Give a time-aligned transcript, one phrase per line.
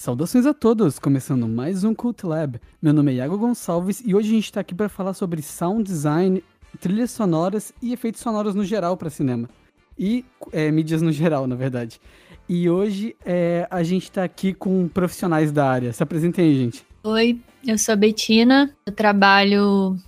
[0.00, 2.58] Saudações a todos, começando mais um Cult Lab.
[2.80, 5.82] Meu nome é Iago Gonçalves e hoje a gente está aqui para falar sobre sound
[5.82, 6.42] design,
[6.80, 9.46] trilhas sonoras e efeitos sonoros no geral para cinema.
[9.98, 12.00] E é, mídias no geral, na verdade.
[12.48, 15.92] E hoje é, a gente está aqui com profissionais da área.
[15.92, 16.82] Se apresentem aí, gente.
[17.04, 19.98] Oi, eu sou a Betina, eu trabalho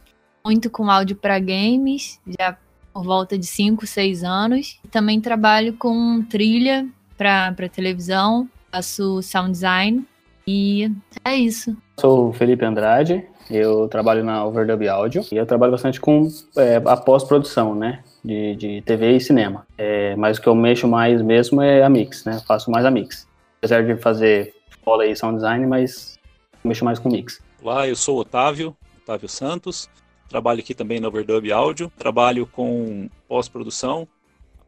[0.43, 2.57] muito com áudio para games, já
[2.95, 4.81] por volta de 5, 6 anos.
[4.91, 10.05] Também trabalho com trilha para televisão, faço sound design
[10.47, 10.91] e
[11.25, 11.77] é isso.
[12.01, 16.27] Sou o Felipe Andrade, eu trabalho na Overdub Audio e eu trabalho bastante com
[16.57, 18.03] é, a pós-produção, né?
[18.25, 19.67] De, de TV e cinema.
[19.77, 22.41] É, mas o que eu mexo mais mesmo é a mix, né?
[22.47, 23.29] Faço mais a mix.
[23.59, 26.19] Apesar de fazer foley e sound design, mas
[26.65, 27.41] mexo mais com mix.
[27.63, 29.89] Olá, eu sou o Otávio, Otávio Santos.
[30.29, 31.93] Trabalho aqui também na Overdub Audio.
[31.99, 34.09] Trabalho com pós-produção,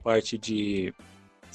[0.03, 0.93] parte de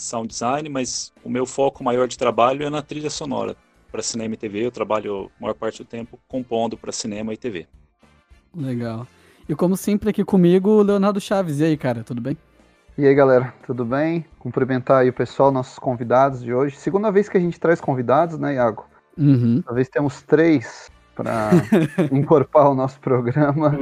[0.02, 3.56] sound design, mas o meu foco maior de trabalho é na trilha sonora.
[3.92, 7.38] Para cinema e TV, eu trabalho a maior parte do tempo compondo para cinema e
[7.38, 7.68] TV.
[8.56, 9.08] Legal.
[9.48, 11.60] E como sempre aqui comigo, Leonardo Chaves.
[11.60, 12.38] E aí, cara, tudo bem?
[12.98, 14.26] E aí, galera, tudo bem?
[14.38, 16.76] Cumprimentar aí o pessoal, nossos convidados de hoje.
[16.76, 18.86] Segunda vez que a gente traz convidados, né, Iago?
[19.18, 19.62] Uhum.
[19.66, 21.50] Talvez temos três para
[22.12, 23.78] incorporar o nosso programa.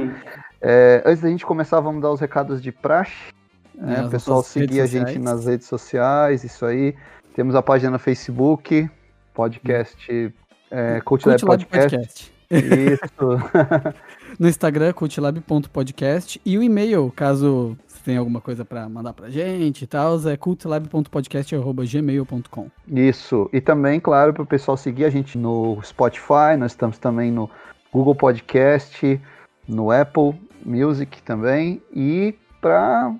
[0.60, 3.32] É, antes da gente começar, vamos dar os recados de praxe.
[3.80, 4.04] Né?
[4.04, 6.94] o pessoal seguir a gente nas redes sociais, isso aí.
[7.34, 8.90] Temos a página no Facebook,
[9.32, 10.34] podcast,
[10.70, 11.96] é, Coach Lab Podcast.
[11.96, 12.38] podcast.
[12.50, 13.38] Isso.
[14.38, 16.40] no Instagram, cultlab.podcast.
[16.44, 20.36] E o e-mail, caso você tenha alguma coisa para mandar pra gente e tal, é
[20.36, 22.68] cultlab.podcast.gmail.com.
[22.88, 23.48] Isso.
[23.52, 27.48] E também, claro, para o pessoal seguir a gente no Spotify, nós estamos também no
[27.92, 29.20] Google Podcast,
[29.66, 30.34] no Apple
[30.64, 31.82] Music também.
[31.94, 33.14] E para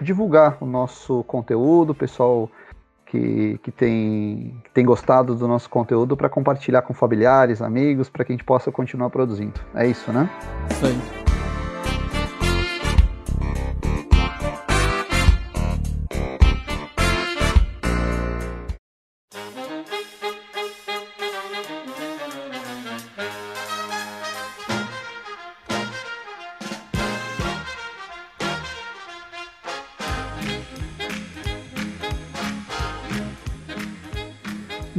[0.00, 2.50] divulgar o nosso conteúdo, o pessoal
[3.06, 8.24] que, que, tem, que tem gostado do nosso conteúdo para compartilhar com familiares, amigos, para
[8.24, 9.60] que a gente possa continuar produzindo.
[9.74, 10.28] É isso, né?
[10.70, 11.25] Isso aí.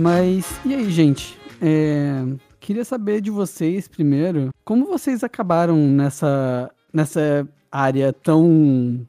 [0.07, 1.37] Mas e aí, gente?
[1.61, 2.23] É,
[2.61, 9.05] queria saber de vocês primeiro, como vocês acabaram nessa, nessa área tão.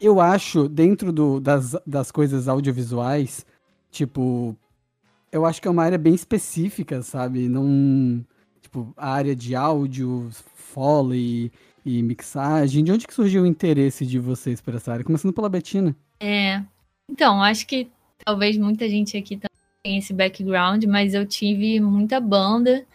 [0.00, 3.46] Eu acho, dentro do, das, das coisas audiovisuais,
[3.88, 4.56] tipo,
[5.30, 7.48] eu acho que é uma área bem específica, sabe?
[7.48, 8.26] Não.
[8.60, 10.28] Tipo, a área de áudio,
[10.72, 11.52] foley
[11.86, 12.82] e mixagem.
[12.82, 15.04] De onde que surgiu o interesse de vocês por essa área?
[15.04, 15.94] Começando pela Betina.
[16.18, 16.64] É.
[17.08, 17.88] Então, acho que
[18.24, 19.36] talvez muita gente aqui
[19.82, 22.86] tem esse background, mas eu tive muita banda.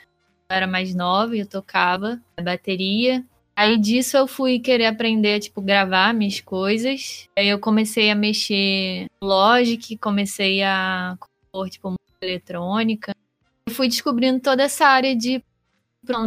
[0.50, 3.26] Eu era mais nova e eu tocava bateria.
[3.56, 7.28] Aí disso eu fui querer aprender, tipo, gravar minhas coisas.
[7.38, 13.16] Aí eu comecei a mexer Logic, comecei a compor, tipo, música eletrônica.
[13.68, 15.44] Eu fui descobrindo toda essa área de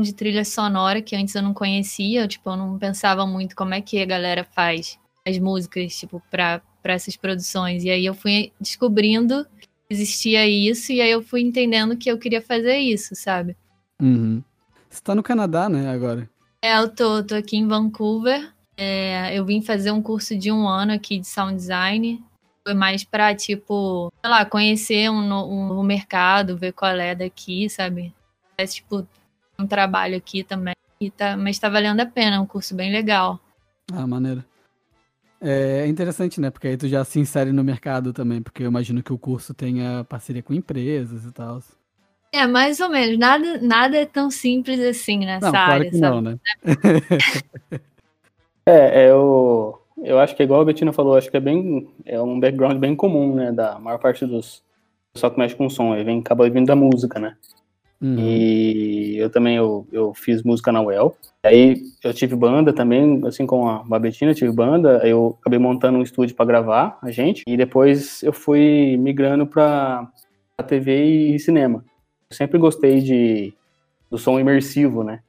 [0.02, 3.74] de trilha sonora que antes eu não conhecia, eu, tipo, eu não pensava muito como
[3.74, 7.84] é que a galera faz as músicas, tipo, para essas produções.
[7.84, 9.47] E aí eu fui descobrindo
[9.91, 13.56] existia isso, e aí eu fui entendendo que eu queria fazer isso, sabe?
[14.00, 14.43] Uhum.
[14.88, 16.28] Você tá no Canadá, né, agora?
[16.62, 18.53] É, eu tô, tô aqui em Vancouver.
[18.77, 22.22] É, eu vim fazer um curso de um ano aqui de sound design.
[22.65, 27.69] Foi mais pra, tipo, sei lá, conhecer um, um, um mercado, ver qual é daqui,
[27.69, 28.15] sabe?
[28.56, 29.06] É, tipo,
[29.59, 30.75] um trabalho aqui também.
[31.00, 33.41] E tá, mas tá valendo a pena, é um curso bem legal.
[33.93, 34.44] Ah, maneiro.
[35.41, 36.50] É interessante, né?
[36.50, 39.54] Porque aí tu já se insere no mercado também, porque eu imagino que o curso
[39.54, 41.60] tenha parceria com empresas e tal.
[42.32, 43.19] É, mais ou menos.
[43.19, 46.15] Nada, nada é tão simples assim nessa não, claro área, que sabe?
[46.15, 46.39] Não, né?
[48.66, 52.21] é, é, eu, eu acho que igual a Betina falou, acho que é bem é
[52.21, 53.53] um background bem comum, né?
[53.53, 54.62] Da maior parte dos
[55.18, 57.36] só que mexe com som, aí vem, acaba vindo da música, né?
[58.00, 58.16] Uhum.
[58.18, 61.16] E eu também eu, eu fiz música na UEL.
[61.42, 65.00] Aí eu tive banda também, assim como a Babetina, tive banda.
[65.04, 67.42] Eu acabei montando um estúdio para gravar a gente.
[67.47, 70.09] E depois eu fui migrando para
[70.66, 71.84] TV e cinema.
[72.30, 73.53] Eu sempre gostei de
[74.10, 75.21] do som imersivo, né?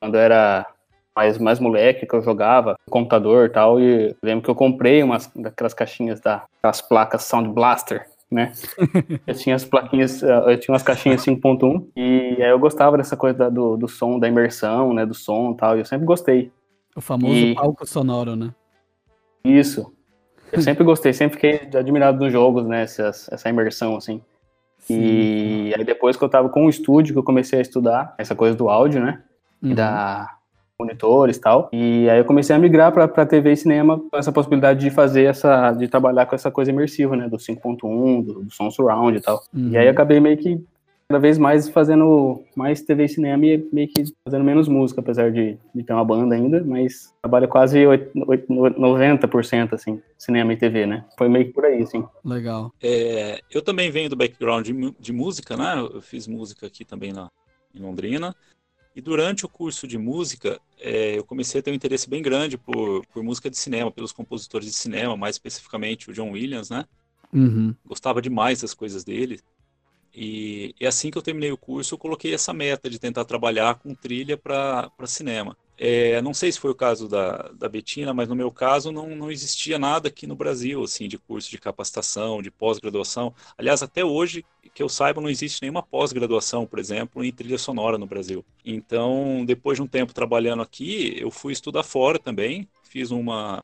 [0.00, 0.66] Quando era
[1.14, 5.30] mais, mais moleque que eu jogava, computador e tal, e lembro que eu comprei umas
[5.34, 8.52] daquelas caixinhas da, das placas Sound Blaster, né?
[9.26, 13.16] eu tinha as plaquinhas, eh, eu tinha umas caixinhas 5.1 e aí eu gostava dessa
[13.16, 15.06] coisa do, do som, da imersão, né?
[15.06, 16.50] Do som e tal, e eu sempre gostei.
[16.94, 17.54] O famoso e...
[17.54, 18.52] palco sonoro, né?
[19.44, 19.92] Isso.
[20.52, 22.82] Eu sempre gostei, sempre fiquei admirado nos jogos, né?
[22.82, 24.22] Essa, essa imersão, assim.
[24.78, 25.68] Sim.
[25.68, 28.34] E aí depois que eu tava com o estúdio, que eu comecei a estudar essa
[28.34, 29.22] coisa do áudio, né?
[29.62, 29.74] Uhum.
[29.74, 30.35] Da
[30.80, 31.68] monitores e tal.
[31.72, 35.24] E aí eu comecei a migrar para TV e cinema com essa possibilidade de fazer
[35.24, 37.28] essa, de trabalhar com essa coisa imersiva, né?
[37.28, 39.42] Do 5.1, do, do som surround e tal.
[39.54, 39.70] Uhum.
[39.70, 40.62] E aí acabei meio que
[41.08, 45.30] cada vez mais fazendo mais TV e cinema e meio que fazendo menos música, apesar
[45.30, 50.56] de, de ter uma banda ainda, mas trabalho quase 8, 8, 90% assim, cinema e
[50.56, 51.04] TV, né?
[51.16, 52.04] Foi meio que por aí, assim.
[52.24, 52.72] Legal.
[52.82, 55.74] É, eu também venho do background de, de, música, né?
[55.78, 57.30] Eu fiz música aqui também na,
[57.74, 58.34] em Londrina.
[58.96, 62.56] E durante o curso de música, é, eu comecei a ter um interesse bem grande
[62.56, 66.86] por, por música de cinema, pelos compositores de cinema, mais especificamente o John Williams, né?
[67.30, 67.74] Uhum.
[67.84, 69.38] Gostava demais das coisas dele.
[70.14, 73.74] E, e, assim que eu terminei o curso, eu coloquei essa meta de tentar trabalhar
[73.74, 75.54] com trilha para cinema.
[75.78, 79.14] É, não sei se foi o caso da, da Betina, mas no meu caso não,
[79.14, 83.34] não existia nada aqui no Brasil, assim, de curso de capacitação, de pós-graduação.
[83.58, 84.44] Aliás, até hoje,
[84.74, 88.44] que eu saiba, não existe nenhuma pós-graduação, por exemplo, em trilha sonora no Brasil.
[88.64, 93.62] Então, depois de um tempo trabalhando aqui, eu fui estudar fora também, fiz uma,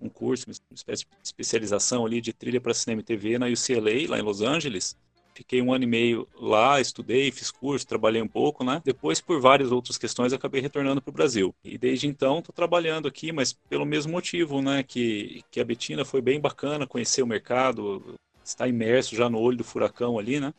[0.00, 4.08] um curso, uma espécie de especialização ali de trilha para cinema e TV na UCLA,
[4.08, 4.96] lá em Los Angeles.
[5.34, 8.80] Fiquei um ano e meio lá, estudei, fiz curso, trabalhei um pouco, né?
[8.84, 11.52] Depois, por várias outras questões, acabei retornando para o Brasil.
[11.64, 14.84] E desde então, estou trabalhando aqui, mas pelo mesmo motivo, né?
[14.84, 18.14] Que, que a Betina foi bem bacana conhecer o mercado,
[18.44, 20.54] está imerso já no olho do furacão ali, né?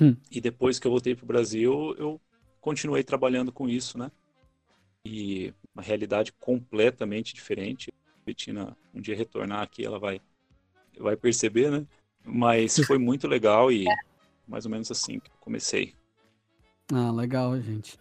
[0.00, 0.16] Hum.
[0.30, 2.18] E depois que eu voltei para o Brasil, eu
[2.58, 4.10] continuei trabalhando com isso, né?
[5.04, 7.92] E uma realidade completamente diferente.
[8.06, 10.22] A Betina, um dia retornar aqui, ela vai,
[10.98, 11.86] vai perceber, né?
[12.24, 13.86] Mas foi muito legal e
[14.46, 15.94] mais ou menos assim que comecei.
[16.92, 17.98] Ah, legal, gente.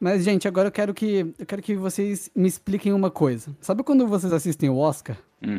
[0.00, 3.54] Mas, gente, agora eu quero que eu quero que vocês me expliquem uma coisa.
[3.60, 5.18] Sabe quando vocês assistem o Oscar?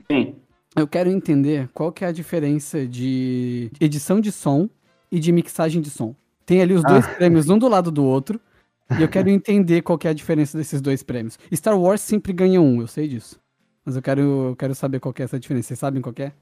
[0.09, 0.35] Sim.
[0.75, 4.69] Eu quero entender qual que é a diferença de edição de som
[5.11, 6.15] e de mixagem de som.
[6.45, 7.09] Tem ali os dois ah.
[7.09, 8.39] prêmios um do lado do outro.
[8.97, 11.37] E eu quero entender qual que é a diferença desses dois prêmios.
[11.53, 13.39] Star Wars sempre ganha um, eu sei disso.
[13.85, 15.67] Mas eu quero, eu quero saber qual que é essa diferença.
[15.67, 16.33] Vocês sabem qual que é?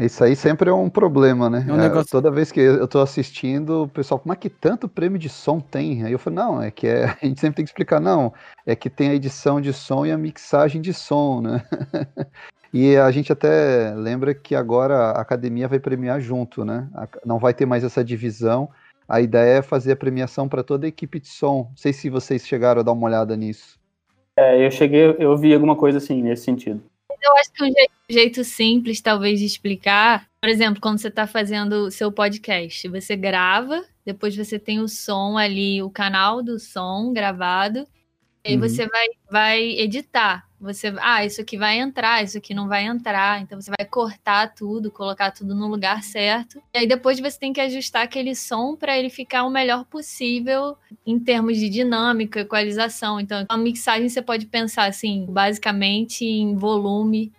[0.00, 1.62] Isso aí sempre é um problema, né?
[1.68, 2.08] É um negócio...
[2.08, 5.28] é, toda vez que eu tô assistindo, o pessoal, como é que tanto prêmio de
[5.28, 6.02] som tem?
[6.02, 7.04] Aí eu falo, não, é que é...
[7.20, 8.32] a gente sempre tem que explicar, não,
[8.64, 11.62] é que tem a edição de som e a mixagem de som, né?
[12.72, 16.88] e a gente até lembra que agora a academia vai premiar junto, né?
[17.22, 18.70] Não vai ter mais essa divisão.
[19.06, 21.66] A ideia é fazer a premiação para toda a equipe de som.
[21.68, 23.78] Não sei se vocês chegaram a dar uma olhada nisso.
[24.34, 26.80] É, eu cheguei, eu vi alguma coisa assim nesse sentido
[27.22, 31.26] eu acho que um jeito, jeito, simples, talvez, de explicar, por exemplo, quando você está
[31.26, 36.58] fazendo o seu podcast, você grava, depois você tem o som ali, o canal do
[36.58, 37.86] som gravado,
[38.44, 38.60] e aí uhum.
[38.60, 40.49] você vai, vai editar.
[40.60, 43.40] Você, ah, isso aqui vai entrar, isso aqui não vai entrar.
[43.40, 46.62] Então você vai cortar tudo, colocar tudo no lugar certo.
[46.74, 50.76] E aí depois você tem que ajustar aquele som para ele ficar o melhor possível
[51.06, 53.18] em termos de dinâmica, equalização.
[53.18, 57.32] Então, a mixagem você pode pensar assim, basicamente em volume,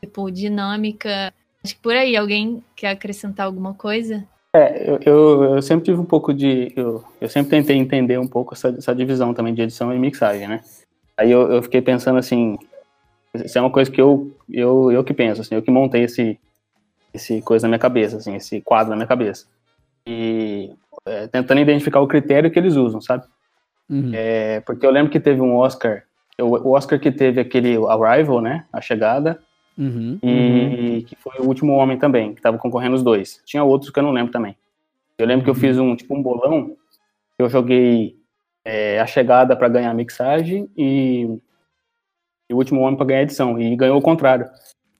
[0.00, 1.32] tipo dinâmica.
[1.64, 4.26] Acho que por aí alguém quer acrescentar alguma coisa?
[4.54, 6.72] É, eu, eu, eu, sempre tive um pouco de.
[6.76, 10.48] Eu, eu sempre tentei entender um pouco essa, essa divisão também de edição e mixagem,
[10.48, 10.60] né?
[11.16, 12.58] Aí eu, eu fiquei pensando assim,
[13.34, 16.38] isso é uma coisa que eu, eu, eu que penso, assim, eu que montei esse,
[17.12, 19.46] esse coisa na minha cabeça, assim, esse quadro na minha cabeça.
[20.06, 20.70] E
[21.04, 23.24] é, tentando identificar o critério que eles usam, sabe?
[23.88, 24.10] Uhum.
[24.14, 26.02] É, porque eu lembro que teve um Oscar,
[26.38, 29.40] o Oscar que teve aquele Arrival, né, a chegada,
[29.78, 30.18] uhum.
[30.22, 31.02] e uhum.
[31.02, 33.40] que foi o último homem também, que tava concorrendo os dois.
[33.44, 34.56] Tinha outros que eu não lembro também.
[35.16, 35.60] Eu lembro que eu uhum.
[35.60, 36.76] fiz um tipo um bolão,
[37.38, 38.15] eu joguei
[38.66, 41.38] é, a chegada para ganhar a mixagem e,
[42.50, 43.60] e, o último homem para ganhar a edição.
[43.60, 44.50] E ganhou o contrário.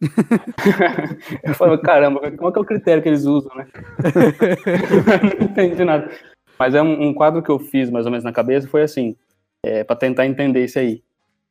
[1.43, 3.67] eu falei, caramba, qual é, é o critério que eles usam, né?
[5.41, 6.09] não entendi nada.
[6.57, 9.17] Mas é um, um, quadro que eu fiz mais ou menos na cabeça, foi assim,
[9.65, 11.03] é, para tentar entender isso aí.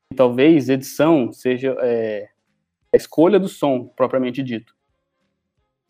[0.10, 2.29] E talvez edição seja é,
[2.93, 4.74] a escolha do som, propriamente dito.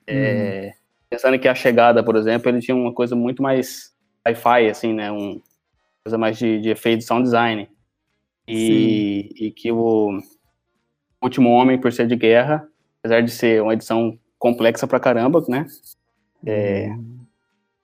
[0.07, 0.79] É, hum.
[1.07, 3.93] Pensando que a chegada, por exemplo, ele tinha uma coisa muito mais
[4.27, 5.11] sci-fi, assim, né?
[5.11, 5.39] Um,
[6.05, 7.67] coisa mais de, de efeito sound design.
[8.47, 10.19] E, e, que o
[11.19, 12.67] Último Homem, por ser de guerra,
[12.99, 15.65] apesar de ser uma edição complexa pra caramba, né?
[16.45, 17.17] É, uhum.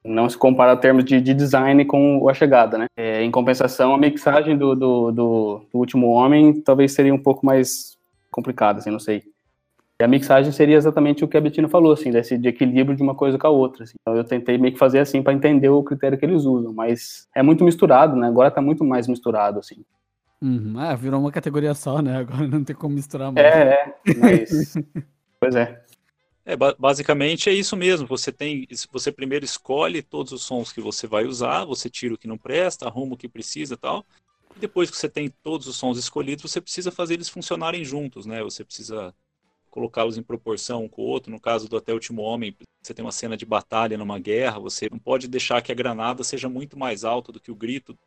[0.05, 2.85] não se compara a termos de, de, design com a chegada, né?
[2.95, 7.43] É, em compensação, a mixagem do, do, do, do, Último Homem talvez seria um pouco
[7.43, 7.97] mais
[8.29, 9.23] complicada, assim, não sei.
[10.01, 13.03] E a mixagem seria exatamente o que a Bettina falou, assim, desse de equilíbrio de
[13.03, 13.83] uma coisa com a outra.
[13.83, 13.93] Assim.
[14.01, 17.27] Então eu tentei meio que fazer assim para entender o critério que eles usam, mas
[17.35, 18.27] é muito misturado, né?
[18.27, 19.85] Agora tá muito mais misturado, assim.
[20.41, 20.73] Uhum.
[20.75, 22.17] Ah, virou uma categoria só, né?
[22.17, 23.45] Agora não tem como misturar mais.
[23.45, 24.73] É, é, mas...
[25.39, 25.83] pois é.
[26.43, 28.07] É, basicamente é isso mesmo.
[28.07, 32.17] Você tem, você primeiro escolhe todos os sons que você vai usar, você tira o
[32.17, 34.03] que não presta, arruma o que precisa, tal.
[34.57, 38.25] E depois que você tem todos os sons escolhidos, você precisa fazer eles funcionarem juntos,
[38.25, 38.41] né?
[38.41, 39.13] Você precisa
[39.71, 41.31] colocá-los em proporção um com o outro.
[41.31, 44.59] No caso do Até o Último Homem, você tem uma cena de batalha numa guerra,
[44.59, 47.97] você não pode deixar que a granada seja muito mais alta do que o grito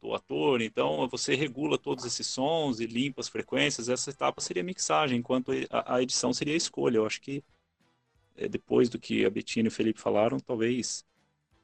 [0.00, 0.60] do ator.
[0.60, 3.88] Então, você regula todos esses sons e limpa as frequências.
[3.88, 6.96] Essa etapa seria mixagem, enquanto a edição seria a escolha.
[6.96, 7.42] Eu acho que
[8.36, 11.04] é, depois do que a Betina e o Felipe falaram, talvez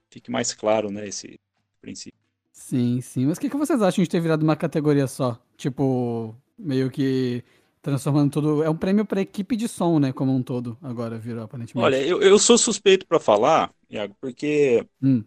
[0.09, 1.39] fique mais claro, né, esse
[1.81, 2.19] princípio.
[2.53, 3.27] Sim, sim.
[3.27, 5.41] Mas o que, que vocês acham de ter virado uma categoria só?
[5.57, 7.45] Tipo, meio que
[7.83, 8.63] transformando tudo.
[8.63, 10.13] É um prêmio para equipe de som, né?
[10.13, 11.85] Como um todo, agora virou aparentemente.
[11.85, 15.23] Olha, eu, eu sou suspeito para falar, Iago, porque hum.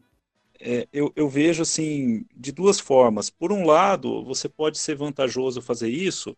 [0.59, 3.29] é, eu, eu vejo assim de duas formas.
[3.29, 6.35] Por um lado, você pode ser vantajoso fazer isso,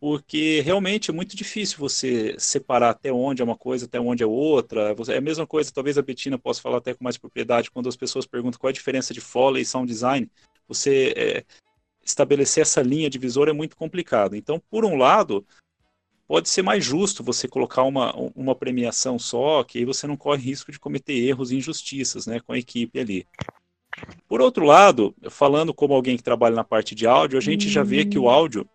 [0.00, 4.26] porque realmente é muito difícil você separar até onde é uma coisa, até onde é
[4.26, 4.94] outra.
[5.08, 7.96] É a mesma coisa, talvez a Betina possa falar até com mais propriedade, quando as
[7.96, 10.30] pessoas perguntam qual é a diferença de Foley e Sound Design.
[10.68, 11.44] Você é,
[12.08, 14.34] estabelecer essa linha divisória é muito complicado.
[14.34, 15.46] Então, por um lado,
[16.26, 20.42] pode ser mais justo você colocar uma, uma premiação só, que aí você não corre
[20.42, 23.26] risco de cometer erros e injustiças né, com a equipe ali.
[24.28, 27.82] Por outro lado, falando como alguém que trabalha na parte de áudio, a gente já
[27.82, 28.68] vê que o áudio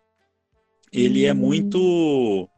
[0.92, 2.48] ele é muito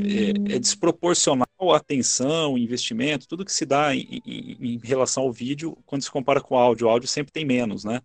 [0.00, 5.32] é, é desproporcional a atenção, investimento, tudo que se dá em, em, em, relação ao
[5.32, 6.86] vídeo, quando se compara com o áudio.
[6.86, 8.00] O áudio sempre tem menos, né?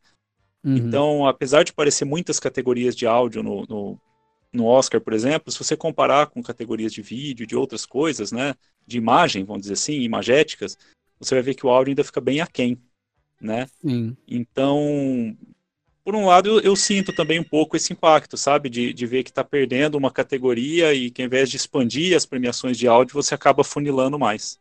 [0.64, 0.78] Uhum.
[0.78, 4.00] Então, apesar de parecer muitas categorias de áudio no, no,
[4.52, 8.56] no, Oscar, por exemplo, se você comparar com categorias de vídeo, de outras coisas, né?
[8.88, 10.78] De imagem, vamos dizer assim, imagéticas,
[11.20, 12.82] você vai ver que o áudio ainda fica bem aquém,
[13.42, 13.68] né?
[13.82, 14.16] Sim.
[14.28, 15.36] Então,
[16.04, 18.70] por um lado, eu, eu, sinto também um pouco esse impacto, sabe?
[18.70, 22.26] De, de ver que está perdendo uma categoria e que ao invés de expandir as
[22.26, 24.60] premiações de áudio, você acaba funilando mais.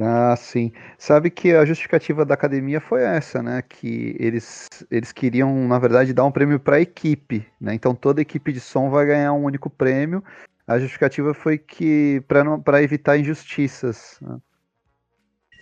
[0.00, 0.72] Ah, sim.
[0.98, 3.62] Sabe que a justificativa da academia foi essa, né?
[3.62, 7.74] Que eles, eles queriam, na verdade, dar um prêmio para a equipe, né?
[7.74, 10.22] Então toda equipe de som vai ganhar um único prêmio.
[10.66, 14.18] A justificativa foi que para evitar injustiças.
[14.20, 14.38] Né?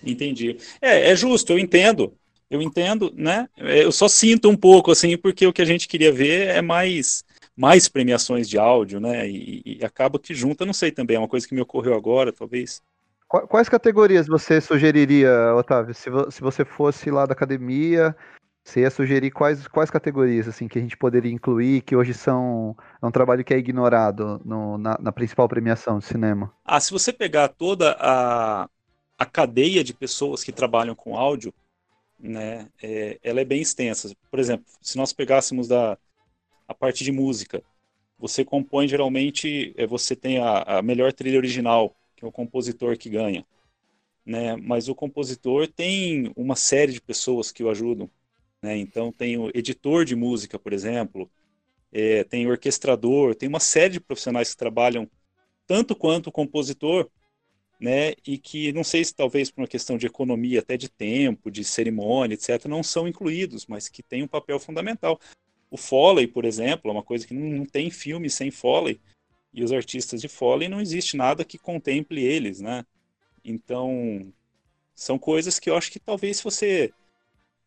[0.03, 0.57] Entendi.
[0.81, 2.17] É, é justo, eu entendo
[2.51, 3.49] eu entendo, né?
[3.57, 7.25] Eu só sinto um pouco, assim, porque o que a gente queria ver é mais
[7.57, 9.29] mais premiações de áudio, né?
[9.29, 12.33] E, e acaba que junta, não sei também, é uma coisa que me ocorreu agora,
[12.33, 12.83] talvez.
[13.29, 15.95] Quais categorias você sugeriria, Otávio?
[15.95, 18.15] Se, se você fosse lá da academia,
[18.65, 22.75] você ia sugerir quais, quais categorias assim que a gente poderia incluir, que hoje são
[23.03, 26.53] é um trabalho que é ignorado no, na, na, principal premiação de cinema?
[26.65, 28.69] Ah, se você pegar toda a,
[29.19, 31.53] a cadeia de pessoas que trabalham com áudio,
[32.19, 34.15] né, é, ela é bem extensa.
[34.31, 35.99] Por exemplo, se nós pegássemos da,
[36.67, 37.63] a parte de música,
[38.19, 42.97] você compõe geralmente, é, você tem a, a melhor trilha original, que é o compositor
[42.97, 43.47] que ganha.
[44.25, 44.57] Né?
[44.57, 48.11] Mas o compositor tem uma série de pessoas que o ajudam.
[48.63, 48.77] Né?
[48.79, 51.31] Então tem o editor de música, por exemplo,
[51.93, 55.09] é, tem o orquestrador, tem uma série de profissionais que trabalham
[55.67, 57.09] tanto quanto o compositor
[57.81, 61.51] né, e que não sei se talvez por uma questão de economia, até de tempo,
[61.51, 65.21] de cerimônia, etc., não são incluídos, mas que têm um papel fundamental.
[65.71, 69.01] O Foley, por exemplo, é uma coisa que não, não tem filme sem Foley,
[69.55, 72.85] e os artistas de Foley não existe nada que contemple eles, né?
[73.45, 74.27] Então,
[74.95, 76.93] são coisas que eu acho que talvez se você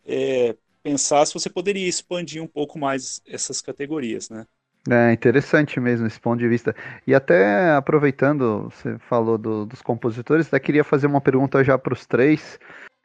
[0.06, 4.46] é, pensasse, você poderia expandir um pouco mais essas categorias, né?
[4.90, 6.74] É interessante mesmo esse ponto de vista.
[7.06, 11.94] E até aproveitando, você falou do, dos compositores, até queria fazer uma pergunta já para
[11.94, 12.58] os três.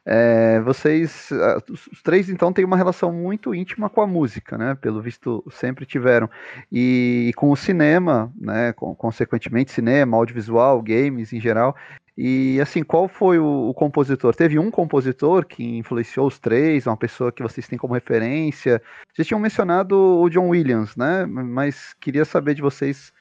[0.05, 1.29] É, vocês,
[1.69, 4.75] os três então têm uma relação muito íntima com a música, né?
[4.75, 6.29] Pelo visto sempre tiveram
[6.71, 8.73] e, e com o cinema, né?
[8.73, 11.75] Com, consequentemente cinema, audiovisual, games em geral.
[12.17, 14.35] E assim, qual foi o, o, compositor?
[14.35, 18.81] Teve um compositor que influenciou os três, uma pessoa que vocês têm como referência.
[19.13, 21.25] Vocês tinham mencionado o John Williams, né?
[21.25, 23.11] Mas queria saber de vocês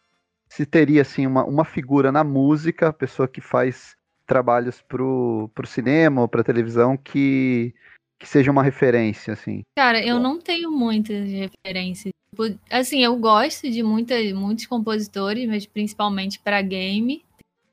[0.48, 6.22] se teria assim uma, uma figura na música, pessoa que faz trabalhos pro, pro cinema
[6.22, 7.74] ou pra televisão que,
[8.18, 9.62] que seja uma referência, assim.
[9.76, 12.12] Cara, eu não tenho muitas referências.
[12.30, 17.22] Tipo, assim, eu gosto de muita, muitos compositores, mas principalmente para game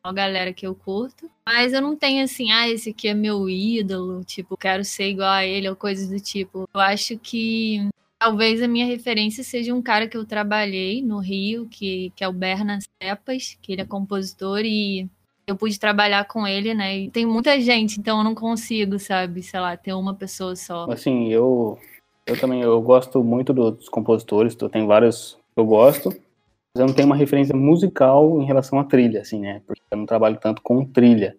[0.04, 1.30] uma galera que eu curto.
[1.48, 5.30] Mas eu não tenho assim, ah, esse aqui é meu ídolo, tipo, quero ser igual
[5.30, 6.68] a ele ou coisas do tipo.
[6.74, 7.88] Eu acho que
[8.18, 12.28] talvez a minha referência seja um cara que eu trabalhei no Rio, que, que é
[12.28, 15.10] o Berna Cepas, que ele é compositor e
[15.50, 16.98] eu pude trabalhar com ele, né?
[16.98, 20.90] E tem muita gente, então eu não consigo, sabe, sei lá, ter uma pessoa só.
[20.92, 21.78] Assim, eu
[22.26, 26.10] eu também eu gosto muito dos compositores, tenho vários que eu gosto.
[26.10, 29.62] mas eu não tenho uma referência musical em relação à trilha, assim, né?
[29.66, 31.36] Porque eu não trabalho tanto com trilha,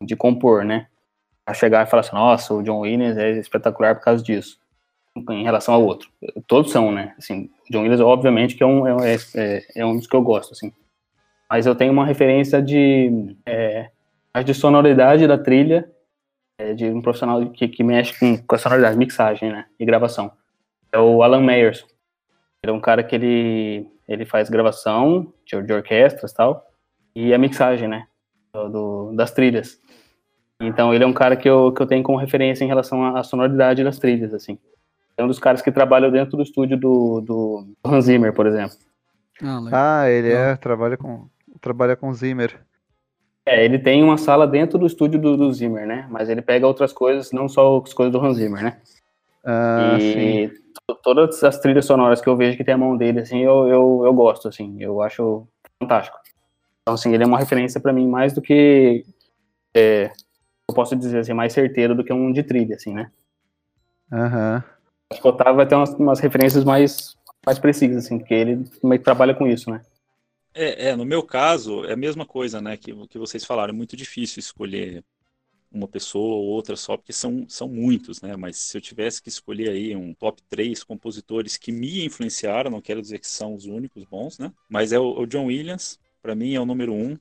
[0.00, 0.86] de compor, né?
[1.46, 4.58] A chegar e falar assim, nossa, o John Williams é espetacular por causa disso,
[5.30, 6.08] em relação ao outro.
[6.46, 7.14] Todos são, né?
[7.18, 10.52] Assim, John Williams, obviamente, que é um, é, é, é um dos que eu gosto,
[10.52, 10.72] assim.
[11.52, 13.90] Mas eu tenho uma referência de, é,
[14.42, 15.86] de sonoridade da trilha,
[16.58, 19.66] é, de um profissional que, que mexe com, com a sonoridade, mixagem, né?
[19.78, 20.32] E gravação.
[20.90, 21.84] É o Alan Meyers.
[22.62, 26.66] Ele é um cara que ele, ele faz gravação de, de orquestras e tal,
[27.14, 28.06] e a mixagem, né?
[28.54, 29.78] Do, das trilhas.
[30.58, 33.22] Então ele é um cara que eu, que eu tenho como referência em relação à
[33.22, 34.58] sonoridade das trilhas, assim.
[35.18, 38.74] É um dos caras que trabalha dentro do estúdio do, do Hans Zimmer, por exemplo.
[39.42, 41.28] Ah, ah ele é, trabalha com,
[41.62, 42.60] trabalha com Zimmer.
[43.46, 46.06] É, ele tem uma sala dentro do estúdio do, do Zimmer, né?
[46.10, 48.80] Mas ele pega outras coisas, não só as coisas do Hans Zimmer, né?
[49.44, 50.50] Ah, e sim.
[51.02, 54.02] todas as trilhas sonoras que eu vejo que tem a mão dele, assim, eu, eu,
[54.04, 55.46] eu gosto, assim, eu acho
[55.80, 56.16] fantástico.
[56.82, 59.04] Então, assim, ele é uma referência para mim mais do que
[59.74, 60.12] é,
[60.68, 63.10] eu posso dizer assim, mais certeiro do que um de trilha, assim, né?
[64.12, 64.56] Aham.
[64.56, 64.72] Uhum.
[65.10, 68.64] Acho que o Otávio vai ter umas, umas, referências mais, mais precisas, assim, porque ele
[68.82, 69.82] meio que trabalha com isso, né?
[70.54, 73.76] É, é, no meu caso, é a mesma coisa, né, que, que vocês falaram, é
[73.76, 75.02] muito difícil escolher
[75.70, 79.30] uma pessoa ou outra só, porque são, são muitos, né, mas se eu tivesse que
[79.30, 83.64] escolher aí um top 3 compositores que me influenciaram, não quero dizer que são os
[83.64, 87.16] únicos bons, né, mas é o, o John Williams, para mim é o número um,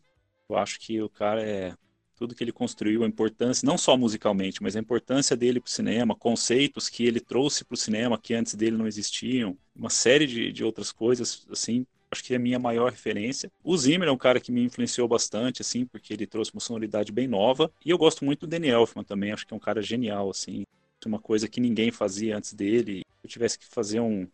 [0.50, 1.74] eu acho que o cara é
[2.18, 5.72] tudo que ele construiu, a importância, não só musicalmente, mas a importância dele para o
[5.72, 10.28] cinema, conceitos que ele trouxe para o cinema que antes dele não existiam, uma série
[10.28, 13.50] de, de outras coisas, assim, acho que é a minha maior referência.
[13.64, 17.12] O Zimmer é um cara que me influenciou bastante, assim, porque ele trouxe uma sonoridade
[17.12, 19.82] bem nova, e eu gosto muito do Danny Elfman também, acho que é um cara
[19.82, 20.66] genial, assim,
[21.06, 23.00] uma coisa que ninguém fazia antes dele.
[23.00, 24.28] Se eu tivesse que fazer um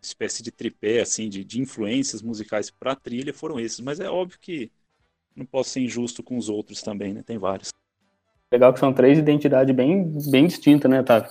[0.00, 4.08] espécie de tripé, assim, de, de influências musicais para a trilha, foram esses, mas é
[4.08, 4.70] óbvio que
[5.34, 7.22] não posso ser injusto com os outros também, né?
[7.22, 7.72] Tem vários.
[8.50, 11.30] Legal que são três identidades bem, bem distintas, né, Otávio?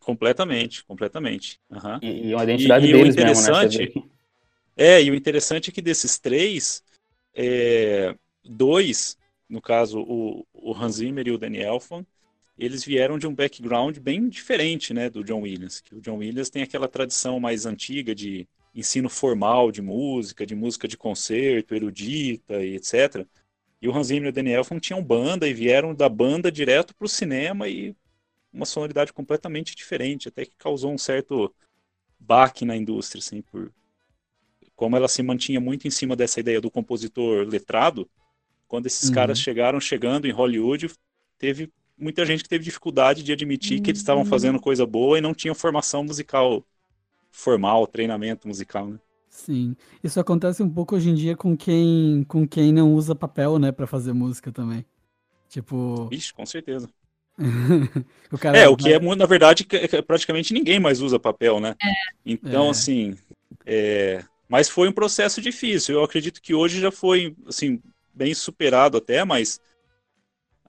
[0.00, 1.58] Completamente, completamente.
[1.70, 1.98] Uhum.
[2.02, 4.09] E, e uma identidade e, deles e interessante, mesmo, né?
[4.82, 6.82] É, e o interessante é que desses três,
[7.34, 9.14] é, dois,
[9.46, 12.06] no caso o, o Hans Zimmer e o Danny Elfman,
[12.56, 15.82] eles vieram de um background bem diferente, né, do John Williams.
[15.82, 20.54] Que o John Williams tem aquela tradição mais antiga de ensino formal de música, de
[20.54, 23.26] música de concerto, erudita e etc.
[23.82, 26.94] E o Hans Zimmer e o Danny Elfman tinham banda e vieram da banda direto
[26.94, 27.94] para o cinema e
[28.50, 31.54] uma sonoridade completamente diferente, até que causou um certo
[32.18, 33.70] baque na indústria, assim, por
[34.80, 38.08] como ela se mantinha muito em cima dessa ideia do compositor letrado.
[38.66, 39.14] Quando esses uhum.
[39.14, 40.90] caras chegaram, chegando em Hollywood,
[41.38, 43.82] teve muita gente que teve dificuldade de admitir uhum.
[43.82, 44.62] que eles estavam fazendo uhum.
[44.62, 46.64] coisa boa e não tinham formação musical
[47.30, 48.98] formal, treinamento musical, né?
[49.28, 53.58] Sim, isso acontece um pouco hoje em dia com quem, com quem não usa papel,
[53.58, 54.82] né, para fazer música também.
[55.50, 56.08] Tipo.
[56.10, 56.88] Ixi, com certeza.
[58.32, 59.66] o cara é, o que é, na verdade,
[60.06, 61.76] praticamente ninguém mais usa papel, né?
[61.82, 61.92] É.
[62.24, 62.70] Então, é.
[62.70, 63.14] assim,
[63.66, 64.24] é...
[64.50, 65.94] mas foi um processo difícil.
[65.94, 67.80] Eu acredito que hoje já foi, assim,
[68.12, 69.60] bem superado até, mas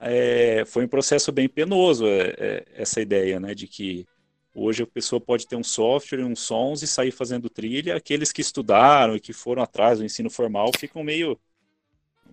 [0.00, 0.64] é...
[0.64, 4.06] foi um processo bem penoso é, é, essa ideia, né, de que
[4.54, 7.96] Hoje a pessoa pode ter um software uns sons e sair fazendo trilha.
[7.96, 11.40] Aqueles que estudaram e que foram atrás do ensino formal ficam meio.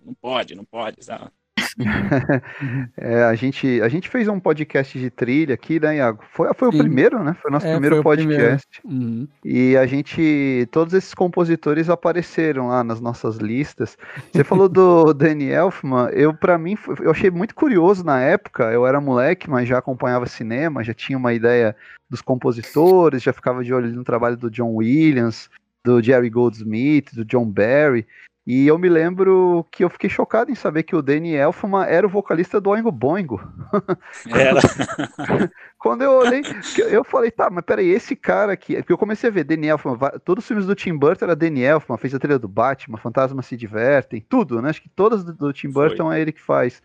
[0.04, 1.02] Não pode, não pode.
[1.02, 1.30] Sabe?
[2.96, 6.22] é, a, gente, a gente fez um podcast de trilha aqui, né, Iago?
[6.32, 7.34] Foi, foi o primeiro, né?
[7.40, 8.66] Foi o nosso é, primeiro podcast.
[8.80, 9.04] Primeiro.
[9.04, 9.28] Uhum.
[9.44, 10.68] E a gente.
[10.70, 13.96] Todos esses compositores apareceram lá nas nossas listas.
[14.32, 16.08] Você falou do Danny Elfman.
[16.12, 18.64] Eu, para mim, eu achei muito curioso na época.
[18.72, 21.76] Eu era moleque, mas já acompanhava cinema, já tinha uma ideia
[22.08, 25.48] dos compositores, já ficava de olho no trabalho do John Williams,
[25.84, 28.06] do Jerry Goldsmith, do John Barry.
[28.46, 32.06] E eu me lembro que eu fiquei chocado em saber que o Danny Elfman era
[32.06, 33.40] o vocalista do Oingo Boingo.
[34.32, 34.60] Era.
[35.78, 36.42] Quando eu olhei,
[36.90, 38.76] eu falei, tá, mas peraí, esse cara aqui.
[38.76, 41.62] Porque eu comecei a ver Danny Elfman, todos os filmes do Tim Burton era Danny
[41.62, 44.70] Elfman, fez a trilha do Batman, Fantasmas se divertem, tudo, né?
[44.70, 46.16] Acho que todas do, do Tim Burton Foi.
[46.16, 46.82] é ele que faz.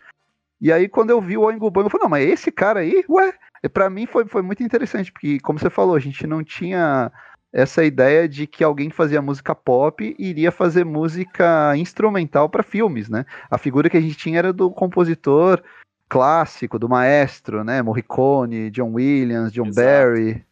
[0.60, 3.04] E aí, quando eu vi o Oingo Boingo, eu falei, não, mas esse cara aí,
[3.08, 3.34] ué,
[3.72, 7.10] para mim foi, foi muito interessante, porque, como você falou, a gente não tinha
[7.56, 13.08] essa ideia de que alguém que fazia música pop iria fazer música instrumental para filmes,
[13.08, 13.24] né?
[13.50, 15.62] A figura que a gente tinha era do compositor
[16.06, 17.80] clássico, do maestro, né?
[17.80, 19.86] Morricone, John Williams, John Exato.
[19.86, 20.44] Barry.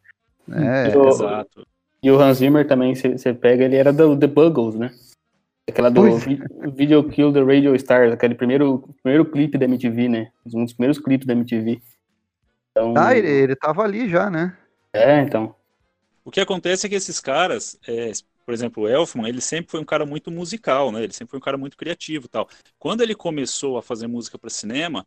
[0.49, 0.97] Né?
[0.97, 1.67] O, Exato.
[2.03, 4.91] e o Hans Zimmer também, você pega, ele era do The Buggles, né?
[5.69, 6.05] Aquela do
[6.75, 10.29] Video Kill the Radio Stars, aquele primeiro, primeiro clipe da MTV, né?
[10.55, 11.83] Um dos primeiros clipes da MTV.
[12.71, 12.95] Então...
[12.97, 14.57] Ah, ele, ele tava ali já, né?
[14.95, 15.55] É, então.
[16.25, 18.11] O que acontece é que esses caras, é,
[18.45, 21.03] por exemplo, o Elfman, ele sempre foi um cara muito musical, né?
[21.05, 22.49] Ele sempre foi um cara muito criativo, tal.
[22.79, 25.07] Quando ele começou a fazer música para cinema,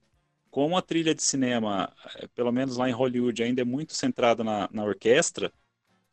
[0.49, 4.43] como a trilha de cinema, eh, pelo menos lá em Hollywood, ainda é muito centrada
[4.43, 5.51] na, na orquestra,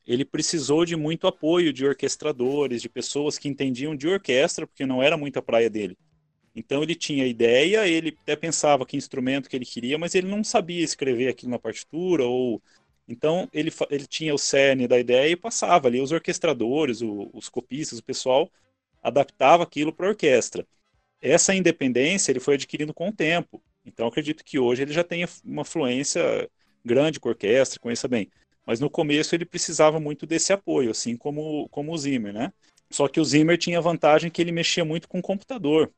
[0.07, 5.03] ele precisou de muito apoio de orquestradores, de pessoas que entendiam de orquestra, porque não
[5.03, 5.97] era muito a praia dele.
[6.55, 10.45] Então ele tinha ideia, ele até pensava que instrumento que ele queria, mas ele não
[10.45, 12.63] sabia escrever aquilo na partitura ou
[13.07, 17.49] então ele, ele tinha o cerne da ideia e passava ali os orquestradores, o, os
[17.49, 18.51] copistas, o pessoal
[19.03, 20.67] adaptava aquilo para a orquestra.
[21.21, 23.63] Essa independência ele foi adquirindo com o tempo.
[23.85, 26.49] Então acredito que hoje ele já tenha uma fluência
[26.85, 28.31] grande com a orquestra, conheça bem.
[28.67, 32.53] Mas no começo ele precisava muito desse apoio, assim como, como o Zimmer, né?
[32.91, 35.93] Só que o Zimmer tinha a vantagem que ele mexia muito com o computador,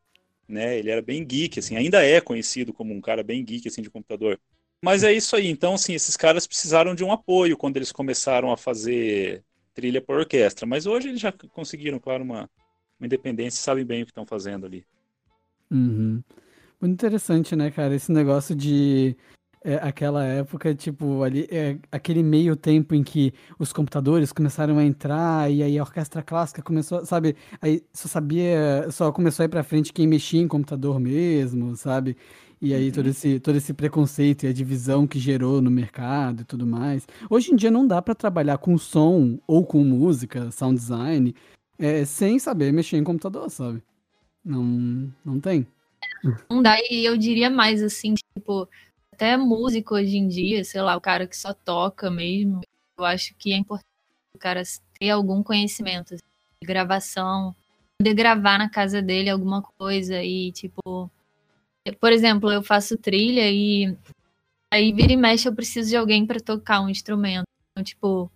[0.49, 0.79] né?
[0.79, 3.91] Ele era bem geek, assim, ainda é conhecido como um cara bem geek, assim, de
[3.91, 4.41] computador.
[4.87, 5.49] Mas é isso aí.
[5.49, 9.43] Então, assim, esses caras precisaram de um apoio quando eles começaram a fazer
[9.75, 10.65] trilha por orquestra.
[10.65, 12.49] Mas hoje eles já conseguiram, claro, uma,
[13.01, 14.87] uma independência e sabem bem o que estão fazendo ali.
[15.73, 16.23] Uhum.
[16.81, 17.97] Muito interessante, né, cara?
[17.97, 19.17] Esse negócio de
[19.65, 24.85] é, aquela época, tipo, ali, é, aquele meio tempo em que os computadores começaram a
[24.85, 27.35] entrar e aí a orquestra clássica começou, sabe?
[27.61, 32.17] Aí só sabia, só começou a ir pra frente quem mexia em computador mesmo, sabe?
[32.61, 33.11] E aí todo uhum.
[33.11, 37.07] esse, todo esse preconceito e a divisão que gerou no mercado e tudo mais.
[37.29, 41.35] Hoje em dia não dá para trabalhar com som ou com música, sound design,
[41.79, 43.83] é, sem saber mexer em computador, sabe?
[44.45, 45.67] Não, não tem.
[46.49, 48.69] Não dá, e eu diria mais assim, tipo,
[49.13, 52.61] até músico hoje em dia, sei lá, o cara que só toca mesmo,
[52.99, 53.87] eu acho que é importante
[54.35, 54.63] o cara
[54.99, 56.25] ter algum conhecimento assim,
[56.63, 57.55] de gravação,
[57.99, 61.11] poder gravar na casa dele alguma coisa e, tipo,
[61.93, 63.97] por exemplo, eu faço trilha e
[64.73, 67.45] aí vira e mexe eu preciso de alguém para tocar um instrumento.
[67.71, 68.31] Então, tipo,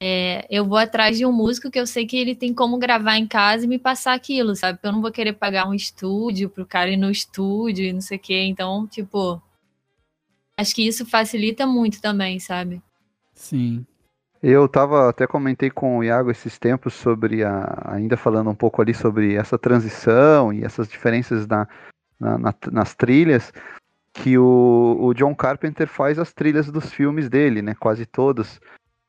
[0.00, 3.16] é, eu vou atrás de um músico que eu sei que ele tem como gravar
[3.16, 4.78] em casa e me passar aquilo, sabe?
[4.78, 8.00] Porque eu não vou querer pagar um estúdio pro cara ir no estúdio e não
[8.00, 8.42] sei o quê.
[8.46, 9.40] Então, tipo,
[10.56, 12.82] acho que isso facilita muito também, sabe?
[13.32, 13.86] Sim.
[14.42, 18.82] Eu tava, até comentei com o Iago esses tempos sobre a, ainda falando um pouco
[18.82, 21.68] ali sobre essa transição e essas diferenças na,
[22.22, 23.52] na, na, nas trilhas,
[24.14, 27.74] que o, o John Carpenter faz as trilhas dos filmes dele, né?
[27.74, 28.60] Quase todos.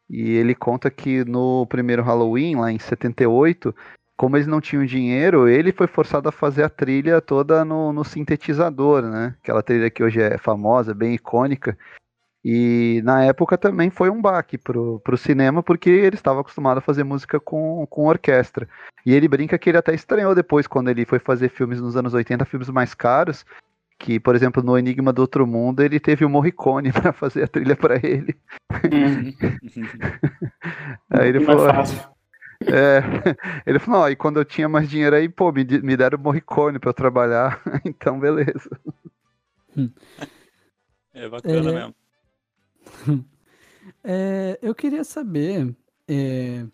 [0.09, 3.73] E ele conta que no primeiro Halloween, lá em 78,
[4.17, 8.03] como eles não tinham dinheiro, ele foi forçado a fazer a trilha toda no, no
[8.03, 9.35] sintetizador, né?
[9.41, 11.77] Aquela trilha que hoje é famosa, bem icônica.
[12.43, 16.81] E na época também foi um baque pro, pro cinema, porque ele estava acostumado a
[16.81, 18.67] fazer música com, com orquestra.
[19.05, 22.13] E ele brinca que ele até estranhou depois, quando ele foi fazer filmes nos anos
[22.13, 23.45] 80, filmes mais caros,
[23.97, 27.47] que, por exemplo, no Enigma do Outro Mundo, ele teve o Morricone para fazer a
[27.47, 28.35] trilha para ele.
[28.91, 29.31] Hum.
[31.09, 31.67] aí ele falou.
[32.65, 33.01] É,
[33.65, 36.21] ele falou, ó, e quando eu tinha mais dinheiro aí, pô, me, me deram o
[36.21, 38.69] Morricone para eu trabalhar, então beleza.
[41.13, 41.73] É bacana é...
[41.73, 42.02] mesmo.
[44.03, 45.75] É, eu queria saber.
[46.07, 46.65] É,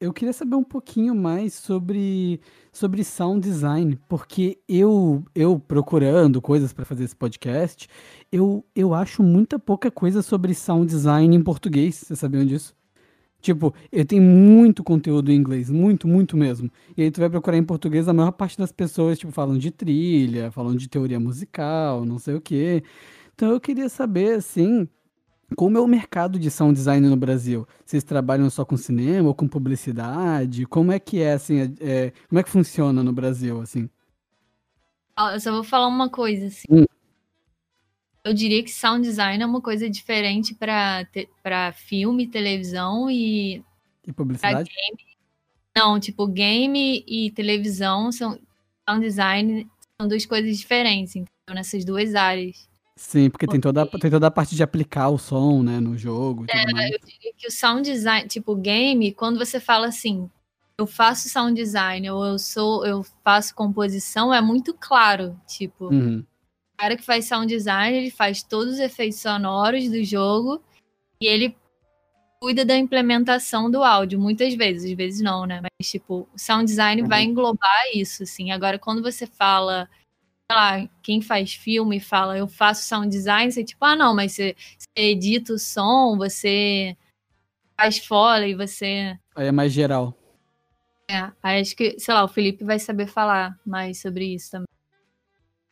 [0.00, 2.40] eu queria saber um pouquinho mais sobre,
[2.72, 7.88] sobre sound design, porque eu, eu procurando coisas para fazer esse podcast,
[8.30, 11.96] eu, eu acho muita pouca coisa sobre sound design em português.
[11.96, 12.74] Vocês sabiam disso?
[13.40, 16.70] Tipo, eu tenho muito conteúdo em inglês, muito, muito mesmo.
[16.96, 19.70] E aí tu vai procurar em português, a maior parte das pessoas, tipo, falam de
[19.70, 22.82] trilha, falam de teoria musical, não sei o quê.
[23.34, 24.88] Então eu queria saber, assim,
[25.54, 27.68] como é o mercado de sound design no Brasil?
[27.84, 30.66] Vocês trabalham só com cinema ou com publicidade?
[30.66, 31.74] Como é que é assim?
[31.80, 33.88] É, como é que funciona no Brasil assim?
[35.32, 36.66] Eu só vou falar uma coisa assim.
[36.70, 36.84] Hum.
[38.24, 41.06] Eu diria que sound design é uma coisa diferente para
[41.42, 43.64] para filme, televisão e
[44.06, 44.70] e publicidade.
[45.76, 48.38] Não, tipo game e televisão são
[48.88, 49.68] sound design
[50.00, 52.68] são duas coisas diferentes, então nessas duas áreas.
[52.96, 56.46] Sim, porque, tem, toda, tem toda a parte de aplicar o som, né, no jogo.
[56.48, 60.30] é, eu diria que o sound design, tipo, game, quando você fala assim,
[60.78, 65.38] eu faço sound design ou eu sou, eu faço composição, é muito claro.
[65.46, 66.20] Tipo, uhum.
[66.20, 70.62] o cara que faz sound design, ele faz todos os efeitos sonoros do jogo
[71.20, 71.54] e ele
[72.40, 75.60] cuida da implementação do áudio, muitas vezes, às vezes não, né?
[75.60, 77.08] Mas, tipo, o sound design uhum.
[77.08, 78.50] vai englobar isso, assim.
[78.50, 79.86] Agora, quando você fala
[80.50, 84.54] lá, quem faz filme fala, eu faço sound design, você tipo, ah, não, mas você,
[84.78, 86.96] você edita o som, você
[87.76, 89.18] faz foley, você.
[89.34, 90.14] Aí é mais geral.
[91.08, 94.66] É, aí acho que, sei lá, o Felipe vai saber falar mais sobre isso também.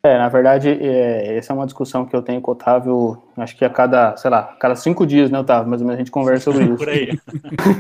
[0.05, 3.57] É, na verdade, é, essa é uma discussão que eu tenho com o Otávio, acho
[3.57, 5.67] que a cada, sei lá, a cada cinco dias, né, Otávio?
[5.67, 6.77] Mais ou menos a gente conversa sobre isso.
[6.77, 7.19] Por aí.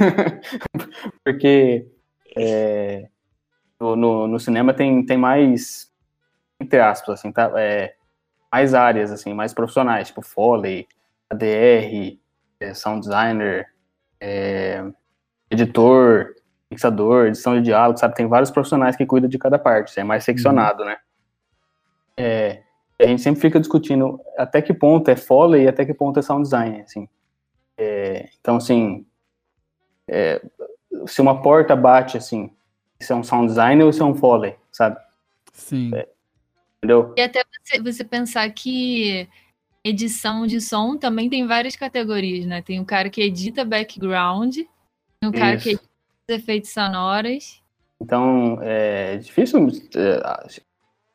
[1.23, 1.87] Porque
[2.35, 3.09] é,
[3.79, 5.91] no, no, no, cinema tem, tem mais,
[6.61, 7.95] entre aspas, assim, tá, é,
[8.51, 10.87] mais áreas, assim, mais profissionais, tipo Foley,
[11.31, 12.19] ADR,
[12.61, 13.67] é, Sound Designer,
[14.21, 14.85] é,
[15.51, 16.35] editor,
[16.71, 18.15] mixador, edição de diálogo, sabe?
[18.15, 20.89] Tem vários profissionais que cuidam de cada parte, é mais seccionado, uhum.
[20.89, 20.97] né?
[22.17, 22.63] É,
[23.01, 26.23] a gente sempre fica discutindo até que ponto é Foley e até que ponto é
[26.23, 27.09] Sound Design, assim.
[27.77, 29.05] É, então, assim,
[30.09, 30.41] é,
[31.07, 32.51] se uma porta bate, assim,
[33.01, 34.97] se é um Sound Design ou se é um Foley, sabe?
[35.53, 35.91] Sim.
[35.95, 36.09] É,
[36.85, 37.15] entendeu?
[37.17, 39.27] E até você, você pensar que
[39.83, 42.63] edição de som também tem várias categorias, né?
[42.63, 44.55] Tem o cara que edita background,
[45.21, 45.65] tem o cara Isso.
[45.65, 45.89] que edita
[46.29, 47.63] efeitos sonoros.
[48.01, 50.49] Então, é difícil é,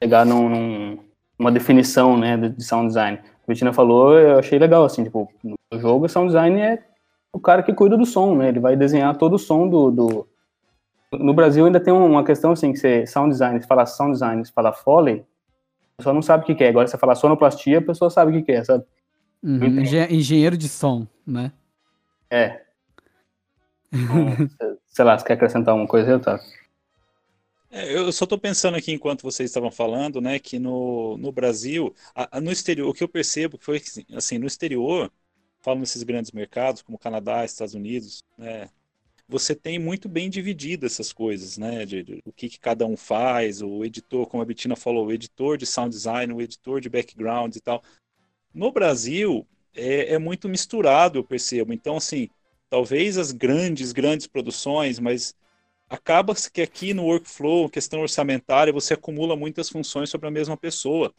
[0.02, 1.00] chegar num, num,
[1.38, 3.18] numa definição, né, de sound design.
[3.18, 6.84] A Bettina falou, eu achei legal, assim, tipo, no jogo, sound design é
[7.34, 8.50] o cara que cuida do som, né?
[8.50, 10.28] Ele vai desenhar todo o som do, do...
[11.12, 14.44] No Brasil ainda tem uma questão assim, que você, sound design, você fala sound design,
[14.44, 15.26] você fala foley,
[16.00, 16.70] pessoa não sabe o que é.
[16.70, 18.84] Agora você fala sonoplastia, a pessoa sabe o que é, sabe?
[19.44, 21.52] Uhum, engenheiro de som, né?
[22.30, 22.62] É.
[24.88, 26.44] Sei lá, você quer acrescentar uma coisa aí, Otávio?
[27.72, 31.94] É, eu só estou pensando aqui enquanto vocês estavam falando, né, que no, no Brasil,
[32.16, 35.12] a, a, no exterior, o que eu percebo foi que, assim, no exterior,
[35.62, 38.70] falo nesses grandes mercados como Canadá, Estados Unidos, né,
[39.30, 41.86] você tem muito bem dividido essas coisas, né?
[41.86, 45.12] De, de, o que, que, cada um faz, o editor, como a Bettina falou, o
[45.12, 47.84] editor de sound design, o editor de background e tal.
[48.52, 51.72] No Brasil, é, é muito misturado, eu percebo.
[51.72, 52.28] Então, assim,
[52.72, 55.36] talvez as grandes, grandes produções, mas
[55.88, 61.14] acaba que aqui no workflow, questão orçamentária, você acumula muitas funções sobre a mesma pessoa.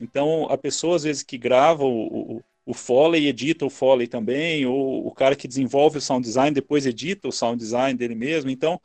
[0.00, 2.42] Então, a pessoa, às vezes, que grava o, o
[2.74, 7.28] Foley edita o Foley também, ou o cara que desenvolve o sound design depois edita
[7.28, 8.50] o sound design dele mesmo.
[8.50, 8.80] Então,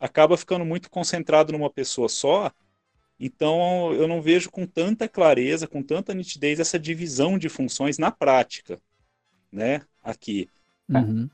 [0.00, 2.50] acaba ficando muito concentrado numa pessoa só.
[3.20, 8.10] Então, eu não vejo com tanta clareza, com tanta nitidez essa divisão de funções na
[8.10, 8.78] prática,
[9.52, 9.82] né?
[10.02, 10.48] Aqui.
[10.88, 11.28] Uhum.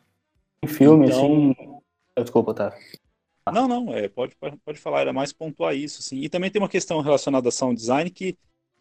[0.63, 1.51] Em filme, então...
[1.51, 1.81] assim.
[2.19, 2.77] Desculpa, tá.
[3.53, 6.19] Não, não, é, pode, pode falar, era mais pontuar isso, assim.
[6.19, 8.37] E também tem uma questão relacionada a sound design que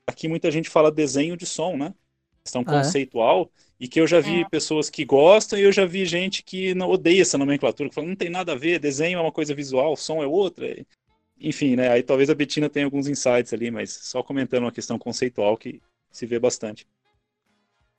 [0.05, 1.93] aqui muita gente fala desenho de som, né?
[2.43, 3.61] Questão ah, conceitual, é?
[3.79, 4.49] e que eu já vi é.
[4.49, 8.07] pessoas que gostam e eu já vi gente que não odeia essa nomenclatura, que fala,
[8.07, 10.67] não tem nada a ver, desenho é uma coisa visual, som é outra.
[11.39, 11.89] Enfim, né?
[11.89, 15.81] Aí talvez a Betina tenha alguns insights ali, mas só comentando uma questão conceitual que
[16.11, 16.85] se vê bastante.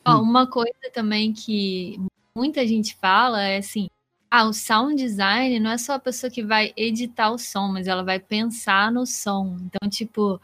[0.06, 1.98] Oh, uma coisa também que
[2.34, 3.88] muita gente fala é assim,
[4.30, 7.86] ah, o sound design não é só a pessoa que vai editar o som, mas
[7.86, 9.58] ela vai pensar no som.
[9.60, 10.40] Então, tipo,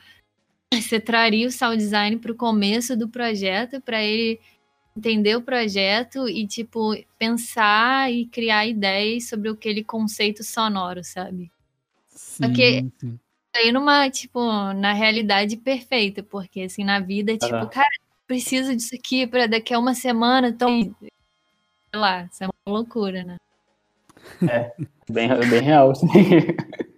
[0.74, 4.40] você traria o sound design para o começo do projeto, para ele
[4.96, 11.50] entender o projeto e, tipo, pensar e criar ideias sobre aquele conceito sonoro, sabe?
[12.08, 13.18] Sim, Porque sim.
[13.54, 14.40] aí numa, tipo,
[14.74, 17.66] na realidade perfeita, porque assim, na vida, tipo, ah.
[17.66, 17.88] cara,
[18.26, 21.10] preciso disso aqui para daqui a uma semana, então, sei
[21.94, 23.36] lá, isso é uma loucura, né?
[24.50, 24.72] É,
[25.08, 26.08] bem, bem real, sim.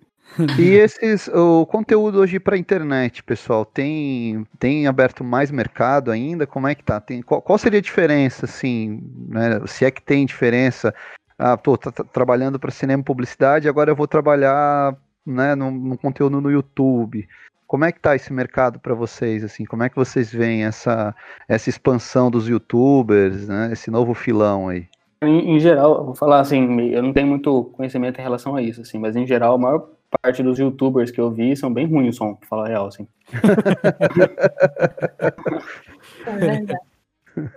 [0.58, 6.46] E esses, o conteúdo hoje para internet, pessoal, tem, tem aberto mais mercado ainda?
[6.46, 7.00] Como é que tá?
[7.00, 9.60] Tem, qual, qual seria a diferença, assim, né?
[9.66, 10.94] Se é que tem diferença?
[11.38, 15.96] Ah, tô tá, tá trabalhando para cinema e publicidade, agora eu vou trabalhar, né, no,
[15.98, 17.26] conteúdo no YouTube.
[17.66, 19.64] Como é que tá esse mercado para vocês, assim?
[19.64, 21.14] Como é que vocês veem essa,
[21.48, 23.70] essa expansão dos YouTubers, né?
[23.72, 24.86] Esse novo filão aí?
[25.22, 28.80] Em, em geral, vou falar assim, eu não tenho muito conhecimento em relação a isso,
[28.80, 29.88] assim, mas em geral, a maior
[30.20, 33.06] parte dos youtubers que eu vi são bem ruins o som, pra falar real, assim.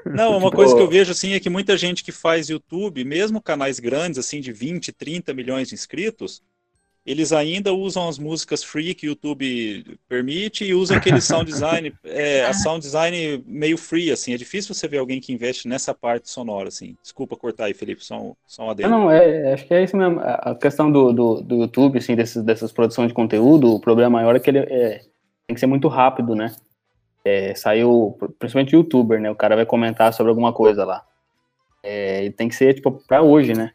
[0.05, 3.41] Não, uma coisa que eu vejo assim é que muita gente que faz YouTube, mesmo
[3.41, 6.43] canais grandes assim de 20, 30 milhões de inscritos,
[7.05, 11.93] eles ainda usam as músicas free que o YouTube permite e usam aquele sound design,
[12.03, 14.33] é, a sound design meio free, assim.
[14.33, 16.95] É difícil você ver alguém que investe nessa parte sonora, assim.
[17.01, 18.89] Desculpa cortar aí, Felipe, só um, só um adendo.
[18.89, 20.21] Não, é, acho que é isso mesmo.
[20.21, 24.35] A questão do, do, do YouTube, assim, desses, dessas produções de conteúdo, o problema maior
[24.35, 25.01] é que ele é,
[25.45, 26.55] tem que ser muito rápido, né?
[27.25, 29.29] É, saiu, principalmente youtuber, né?
[29.29, 31.03] O cara vai comentar sobre alguma coisa lá.
[31.83, 33.73] É, tem que ser, tipo, pra hoje, né?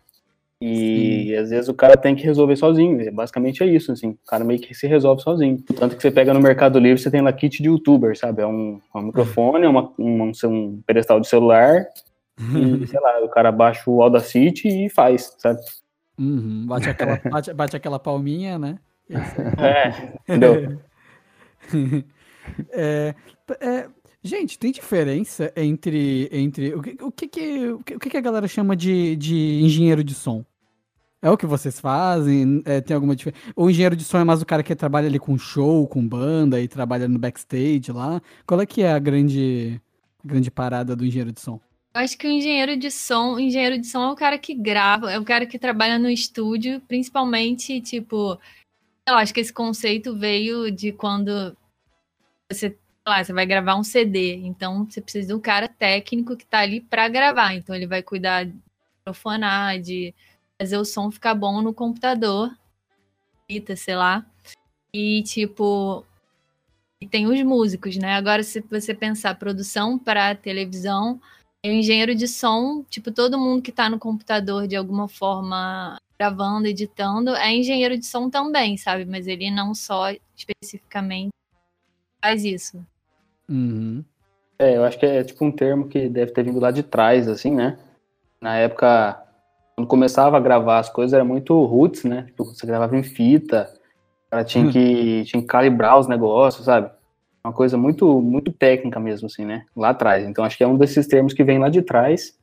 [0.60, 1.34] E Sim.
[1.36, 3.00] às vezes o cara tem que resolver sozinho.
[3.00, 4.10] É, basicamente é isso, assim.
[4.10, 5.62] O cara meio que se resolve sozinho.
[5.76, 8.42] Tanto que você pega no Mercado Livre, você tem lá kit de youtuber, sabe?
[8.42, 11.86] É um, um microfone, é uma, um, um pedestal de celular.
[12.38, 15.60] e, sei lá, o cara baixa o Audacity e faz, sabe?
[16.18, 18.78] Uhum, bate, aquela, bate, bate aquela palminha, né?
[19.56, 20.78] É, entendeu?
[22.72, 23.14] é,
[23.60, 23.88] é,
[24.28, 28.46] gente, tem diferença entre, entre o, que, o, que, que, o que, que a galera
[28.46, 30.44] chama de, de engenheiro de som?
[31.20, 32.62] É o que vocês fazem?
[32.64, 33.42] É, tem alguma diferença?
[33.56, 36.60] O engenheiro de som é mais o cara que trabalha ali com show, com banda
[36.60, 38.22] e trabalha no backstage lá?
[38.46, 39.80] Qual é que é a grande,
[40.24, 41.60] grande parada do engenheiro de som?
[41.94, 44.54] Eu acho que o engenheiro de som, o engenheiro de som é o cara que
[44.54, 48.38] grava, é o cara que trabalha no estúdio, principalmente, tipo,
[49.08, 51.56] eu acho que esse conceito veio de quando
[52.48, 52.76] você,
[53.08, 56.60] lá, você vai gravar um CD, então você precisa de um cara técnico que tá
[56.60, 58.54] ali para gravar, então ele vai cuidar de
[58.98, 60.14] microfonar, de
[60.60, 62.50] fazer o som ficar bom no computador,
[63.76, 64.26] sei lá.
[64.92, 66.04] E tipo,
[67.00, 68.14] e tem os músicos, né?
[68.14, 71.20] Agora se você pensar produção para televisão,
[71.64, 76.66] o engenheiro de som, tipo, todo mundo que está no computador de alguma forma gravando,
[76.66, 79.04] editando, é engenheiro de som também, sabe?
[79.04, 81.30] Mas ele não só especificamente
[82.20, 82.84] faz isso.
[83.48, 84.04] Uhum.
[84.58, 87.28] É, eu acho que é tipo um termo que deve ter vindo lá de trás,
[87.28, 87.78] assim, né?
[88.40, 89.22] Na época,
[89.76, 92.24] quando começava a gravar as coisas, era muito roots, né?
[92.24, 93.72] Tipo, você gravava em fita,
[94.30, 96.90] cara tinha que, tinha que calibrar os negócios, sabe?
[97.42, 99.64] Uma coisa muito, muito técnica mesmo, assim, né?
[99.76, 100.26] Lá atrás.
[100.26, 102.36] Então, acho que é um desses termos que vem lá de trás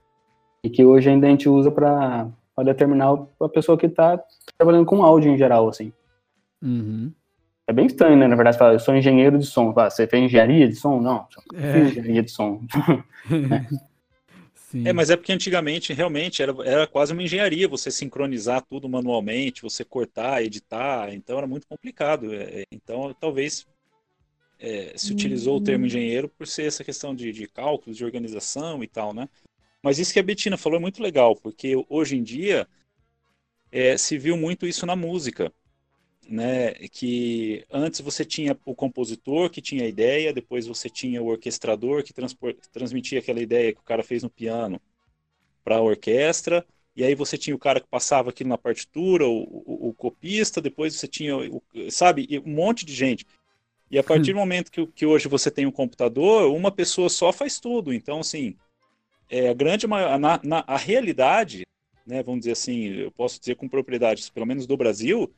[0.64, 2.28] e que hoje ainda a gente usa para
[2.64, 4.20] determinar a pessoa que está
[4.58, 5.94] trabalhando com áudio em geral, assim.
[6.64, 7.12] Uhum.
[7.68, 8.28] É bem estranho, né?
[8.28, 9.74] Na verdade, falar, eu sou engenheiro de som.
[9.74, 11.00] Você fez engenharia de som?
[11.02, 11.80] Não, é.
[11.80, 12.62] engenharia de som.
[13.30, 13.96] é.
[14.76, 14.88] Sim.
[14.88, 19.62] É, mas é porque antigamente realmente era, era quase uma engenharia você sincronizar tudo manualmente,
[19.62, 22.34] você cortar, editar, então era muito complicado.
[22.34, 23.66] É, é, então talvez
[24.60, 25.88] é, se utilizou o termo uhum.
[25.88, 29.30] engenheiro por ser essa questão de, de cálculos, de organização e tal, né?
[29.82, 32.68] Mas isso que a Betina falou é muito legal, porque hoje em dia
[33.72, 35.54] é, se viu muito isso na música
[36.28, 41.28] né, que antes você tinha o compositor que tinha a ideia, depois você tinha o
[41.28, 42.14] orquestrador que
[42.72, 44.82] transmitia aquela ideia que o cara fez no piano
[45.64, 49.64] para a orquestra, e aí você tinha o cara que passava aquilo na partitura, o,
[49.66, 53.26] o, o copista, depois você tinha, o, sabe, um monte de gente.
[53.92, 57.34] E a partir do momento que, que hoje você tem um computador, uma pessoa só
[57.34, 57.94] faz tudo.
[57.94, 58.56] Então, assim,
[59.30, 61.64] é, a grande maior, na, na, a realidade,
[62.06, 65.32] né, vamos dizer assim, eu posso dizer com propriedade, pelo menos do Brasil,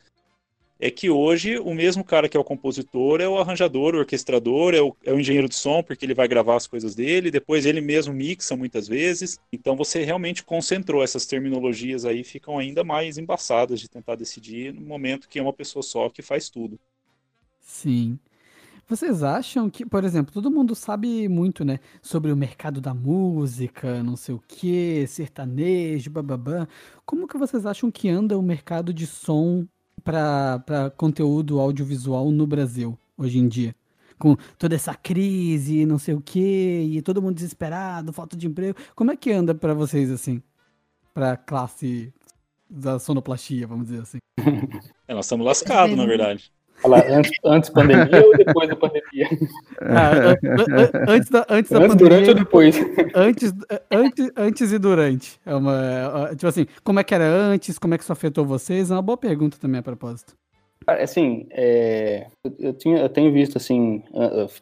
[0.80, 4.74] é que hoje o mesmo cara que é o compositor é o arranjador, o orquestrador,
[4.74, 7.66] é o, é o engenheiro de som, porque ele vai gravar as coisas dele, depois
[7.66, 9.40] ele mesmo mixa muitas vezes.
[9.52, 14.82] Então você realmente concentrou essas terminologias aí, ficam ainda mais embaçadas de tentar decidir no
[14.82, 16.80] momento que é uma pessoa só que faz tudo.
[17.60, 18.20] Sim.
[18.90, 24.02] Vocês acham que, por exemplo, todo mundo sabe muito, né, sobre o mercado da música,
[24.02, 26.66] não sei o que, sertanejo, bababá.
[27.06, 29.68] Como que vocês acham que anda o mercado de som
[30.04, 33.76] para conteúdo audiovisual no Brasil hoje em dia?
[34.18, 38.78] Com toda essa crise, não sei o quê, e todo mundo desesperado, falta de emprego.
[38.96, 40.42] Como é que anda para vocês assim?
[41.14, 42.12] Para classe
[42.70, 44.18] da sonoplastia, vamos dizer assim.
[45.10, 46.52] É, nós estamos lascados, na verdade.
[46.78, 49.28] Falar antes, antes pandemia ou depois da pandemia?
[49.82, 50.36] Ah,
[51.08, 51.96] antes da, antes da antes, pandemia.
[51.96, 52.76] durante ou depois?
[53.16, 53.54] Antes,
[53.92, 55.40] antes, antes e durante.
[55.46, 57.80] É uma, tipo assim, como é que era antes?
[57.80, 58.92] Como é que isso afetou vocês?
[58.92, 60.36] É uma boa pergunta também a propósito.
[60.86, 62.28] Assim, é,
[62.60, 64.04] eu, tinha, eu tenho visto, assim,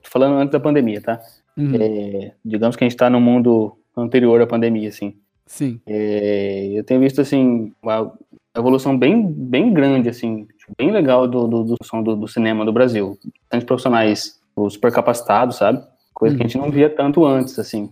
[0.02, 1.22] falando antes da pandemia, tá?
[1.56, 1.76] Uhum.
[1.76, 5.16] É, digamos que a gente está no mundo anterior à pandemia, assim.
[5.46, 5.80] Sim.
[5.86, 8.12] É, eu tenho visto, assim, uma
[8.58, 10.48] evolução bem, bem grande, assim,
[10.78, 13.18] bem legal do, do, do som do, do, cinema do Brasil.
[13.50, 15.84] Tantos profissionais super capacitados, sabe?
[16.14, 17.92] Coisa que a gente não via tanto antes, assim.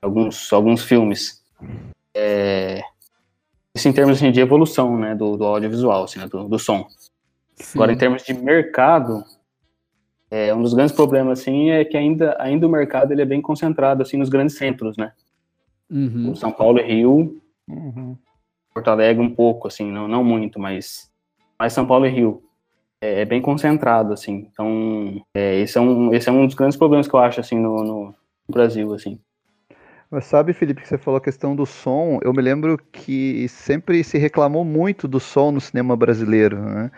[0.00, 1.42] Alguns, alguns filmes.
[2.14, 2.82] É...
[3.74, 5.14] Isso em termos assim, de evolução, né?
[5.14, 6.86] Do, do audiovisual, assim, né, do, do som.
[7.56, 7.78] Sim.
[7.78, 9.24] Agora, em termos de mercado,
[10.30, 13.40] é, um dos grandes problemas, assim, é que ainda, ainda o mercado ele é bem
[13.40, 15.12] concentrado, assim, nos grandes centros, né?
[15.90, 16.34] Uhum.
[16.34, 18.16] São Paulo e Rio, uhum.
[18.72, 21.11] Porto Alegre um pouco, assim, não, não muito, mas
[21.62, 22.42] mais São Paulo e Rio.
[23.00, 24.48] É, é bem concentrado, assim.
[24.50, 27.56] Então, é, esse, é um, esse é um dos grandes problemas que eu acho, assim,
[27.56, 28.14] no, no
[28.48, 29.20] Brasil, assim.
[30.10, 34.02] Mas sabe, Felipe, que você falou a questão do som, eu me lembro que sempre
[34.02, 36.90] se reclamou muito do som no cinema brasileiro, né?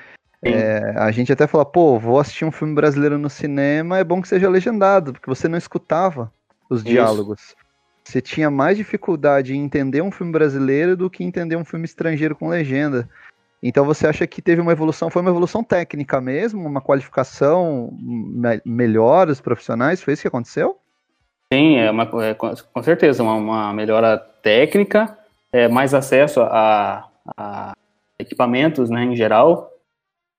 [0.42, 4.20] É, a gente até fala, pô, vou assistir um filme brasileiro no cinema, é bom
[4.20, 6.32] que seja legendado, porque você não escutava
[6.68, 6.90] os Isso.
[6.90, 7.54] diálogos.
[8.02, 12.36] Você tinha mais dificuldade em entender um filme brasileiro do que entender um filme estrangeiro
[12.36, 13.08] com legenda.
[13.66, 18.60] Então você acha que teve uma evolução, foi uma evolução técnica mesmo, uma qualificação me
[18.62, 20.02] melhor dos profissionais?
[20.02, 20.78] Foi isso que aconteceu?
[21.50, 25.18] Sim, é, uma, é com certeza, uma, uma, melhora técnica,
[25.50, 27.08] é, mais acesso a,
[27.38, 27.72] a,
[28.18, 29.72] equipamentos né, em geral.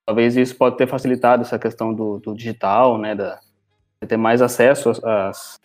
[0.06, 3.40] Talvez isso pode ter facilitado essa questão do, do digital, né, da,
[4.00, 5.58] de ter mais acesso às,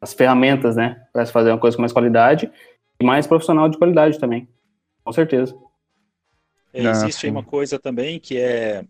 [0.00, 2.50] às ferramentas, né, para fazer uma coisa com mais qualidade
[2.98, 4.48] e mais profissional de qualidade também,
[5.04, 5.54] com certeza.
[6.74, 8.84] É, ah, existe aí uma coisa também que é,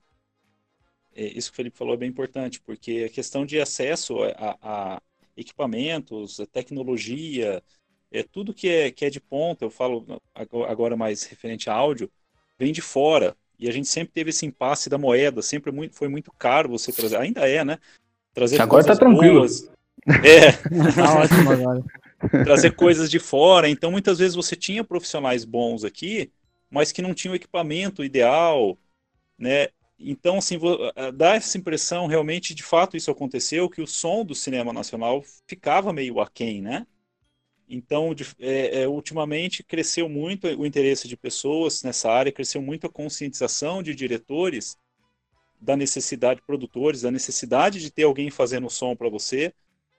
[1.14, 4.56] é, isso que o Felipe falou é bem importante, porque a questão de acesso a,
[4.62, 5.02] a
[5.36, 7.62] equipamentos, a tecnologia,
[8.10, 10.20] é tudo que é, que é de ponta, eu falo
[10.66, 12.10] agora mais referente a áudio,
[12.58, 13.36] vem de fora.
[13.58, 16.90] E a gente sempre teve esse impasse da moeda, sempre muito, foi muito caro você
[16.90, 17.78] trazer, ainda é, né?
[18.32, 19.40] Trazer agora tá tranquilo.
[19.40, 19.70] Boas.
[20.22, 20.52] É.
[20.92, 21.82] tá ótimo agora.
[22.44, 23.70] Trazer coisas de fora.
[23.70, 26.30] Então, muitas vezes você tinha profissionais bons aqui,
[26.74, 28.76] mas que não tinham o equipamento ideal,
[29.38, 29.68] né?
[29.96, 30.58] Então, assim,
[31.14, 35.92] dá essa impressão, realmente, de fato, isso aconteceu, que o som do cinema nacional ficava
[35.92, 36.84] meio aquém, né?
[37.68, 42.90] Então, é, é, ultimamente, cresceu muito o interesse de pessoas nessa área, cresceu muito a
[42.90, 44.76] conscientização de diretores
[45.60, 49.54] da necessidade, produtores, da necessidade de ter alguém fazendo som para você,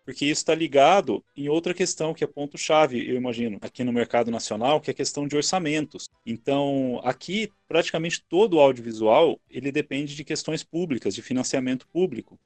[0.06, 4.30] porque isso está ligado em outra questão que é ponto-chave, eu imagino, aqui no mercado
[4.30, 6.08] nacional, que é a questão de orçamentos.
[6.24, 12.40] Então, aqui, praticamente todo o audiovisual, ele depende de questões públicas, de financiamento público,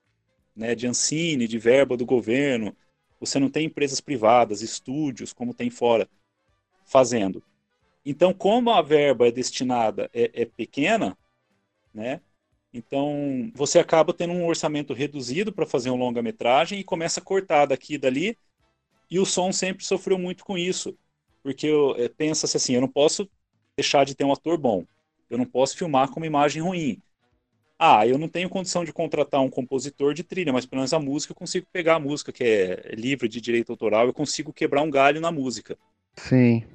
[0.55, 2.75] né, de ancine, de verba do governo,
[3.19, 6.09] você não tem empresas privadas, estúdios, como tem fora,
[6.85, 7.43] fazendo.
[8.05, 11.17] Então, como a verba é destinada é, é pequena,
[11.93, 12.21] né?
[12.73, 17.65] Então, você acaba tendo um orçamento reduzido para fazer um longa-metragem e começa a cortar
[17.65, 18.37] daqui e dali.
[19.09, 20.95] E o som sempre sofreu muito com isso.
[21.41, 23.27] Porque é, pensa-se assim: eu não posso
[23.75, 24.85] deixar de ter um ator bom.
[25.29, 27.01] Eu não posso filmar com uma imagem ruim.
[27.77, 30.99] Ah, eu não tenho condição de contratar um compositor de trilha, mas pelo menos a
[30.99, 34.81] música eu consigo pegar a música que é livre de direito autoral, eu consigo quebrar
[34.81, 35.77] um galho na música.
[36.17, 36.65] Sim.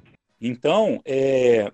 [0.41, 1.71] Então, é,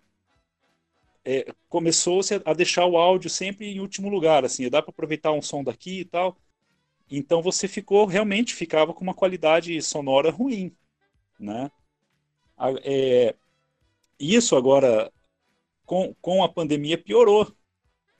[1.23, 5.41] é, começou-se a deixar o áudio sempre em último lugar, assim, dá para aproveitar um
[5.41, 6.37] som daqui e tal.
[7.09, 10.75] Então você ficou, realmente ficava com uma qualidade sonora ruim,
[11.39, 11.71] né?
[12.83, 13.35] É,
[14.19, 15.11] isso agora,
[15.85, 17.51] com, com a pandemia, piorou,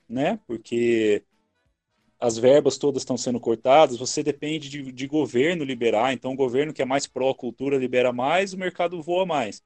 [0.09, 0.39] né?
[0.45, 1.23] Porque
[2.19, 6.73] as verbas todas estão sendo cortadas, você depende de, de governo liberar, então o governo
[6.73, 9.63] que é mais pró-cultura libera mais, o mercado voa mais.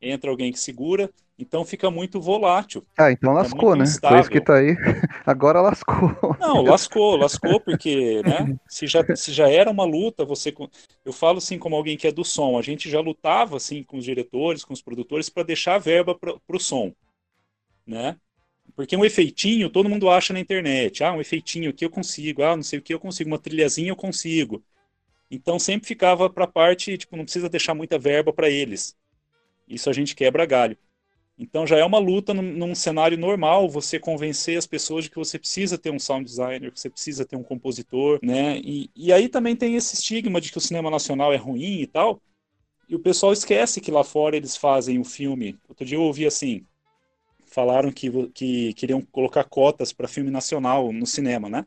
[0.00, 2.86] Entra alguém que segura, então fica muito volátil.
[2.96, 3.84] Ah, então é lascou, é né?
[3.84, 4.16] Instável.
[4.16, 4.76] Foi isso que tá aí.
[5.26, 6.16] Agora lascou.
[6.38, 8.56] Não, lascou, lascou, porque, né?
[8.68, 10.54] Se já, se já era uma luta, você.
[11.04, 13.96] Eu falo assim, como alguém que é do som, a gente já lutava assim com
[13.96, 16.92] os diretores, com os produtores, para deixar a verba para o som.
[17.86, 18.16] Né?
[18.76, 21.02] Porque um efeitinho todo mundo acha na internet.
[21.02, 22.42] Ah, um efeitinho aqui eu consigo.
[22.42, 23.28] Ah, não sei o que eu consigo.
[23.28, 24.62] Uma trilhazinha eu consigo.
[25.30, 28.96] Então sempre ficava para parte, tipo, não precisa deixar muita verba para eles.
[29.66, 30.76] Isso a gente quebra galho.
[31.36, 35.16] Então já é uma luta num, num, cenário normal você convencer as pessoas de que
[35.16, 38.58] você precisa ter um sound designer, que você precisa ter um compositor, né?
[38.58, 41.86] E, e aí também tem esse estigma de que o cinema nacional é ruim e
[41.86, 42.22] tal.
[42.88, 45.58] E o pessoal esquece que lá fora eles fazem o filme.
[45.68, 46.64] Outro dia eu ouvi assim,
[47.46, 51.66] falaram que, que queriam colocar cotas para filme nacional no cinema, né?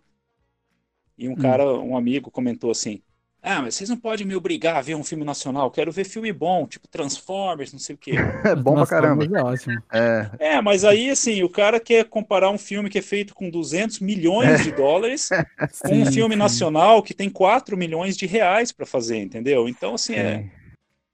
[1.18, 1.36] E um hum.
[1.36, 3.02] cara, um amigo, comentou assim:
[3.48, 6.34] Ah, mas vocês não podem me obrigar a ver um filme nacional, quero ver filme
[6.34, 8.12] bom, tipo Transformers, não sei o quê.
[8.44, 9.24] é bom pra caramba.
[9.24, 9.82] É ótimo.
[9.92, 10.30] É.
[10.38, 14.00] é, mas aí, assim, o cara quer comparar um filme que é feito com 200
[14.02, 14.64] milhões é.
[14.64, 15.30] de dólares
[15.82, 16.40] com um filme sim.
[16.40, 19.70] nacional que tem 4 milhões de reais para fazer, entendeu?
[19.70, 20.46] Então, assim, é.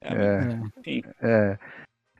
[0.01, 0.13] É.
[0.13, 0.59] é.
[0.79, 1.03] Enfim.
[1.21, 1.57] é.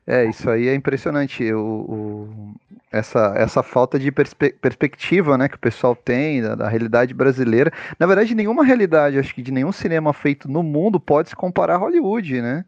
[0.06, 1.50] É, isso aí é impressionante.
[1.52, 2.54] O, o,
[2.94, 7.72] essa, essa falta de perspe perspectiva né, que o pessoal tem da, da, realidade brasileira.
[7.98, 11.74] Na verdade, nenhuma realidade, acho que de nenhum cinema feito no mundo pode se comparar
[11.74, 12.64] a Hollywood, né?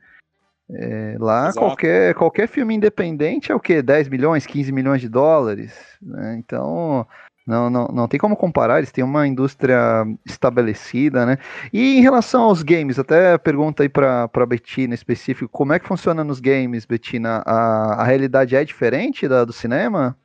[0.69, 3.81] É, lá qualquer, qualquer filme independente é o quê?
[3.81, 5.73] 10 milhões, 15 milhões de dólares.
[6.03, 6.37] Né?
[6.39, 7.07] Então,
[7.47, 11.39] não, não, não tem como comparar, eles têm uma indústria estabelecida, né?
[11.73, 15.87] E em relação aos games, até pergunta aí para a Betina específico, como é que
[15.87, 17.45] funciona nos games, Betina?
[17.47, 20.19] A, a realidade é diferente da do cinema?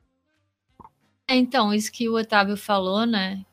[1.29, 3.45] É, então, isso que o Otávio falou, né?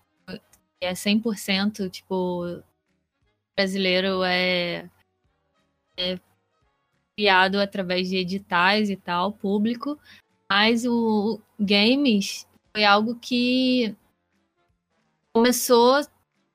[0.80, 2.62] É 100%, tipo,
[3.54, 4.88] brasileiro é,
[5.98, 6.18] é
[7.14, 9.98] criado através de editais e tal, público,
[10.48, 12.47] mas o games
[12.78, 13.92] foi algo que
[15.32, 16.00] começou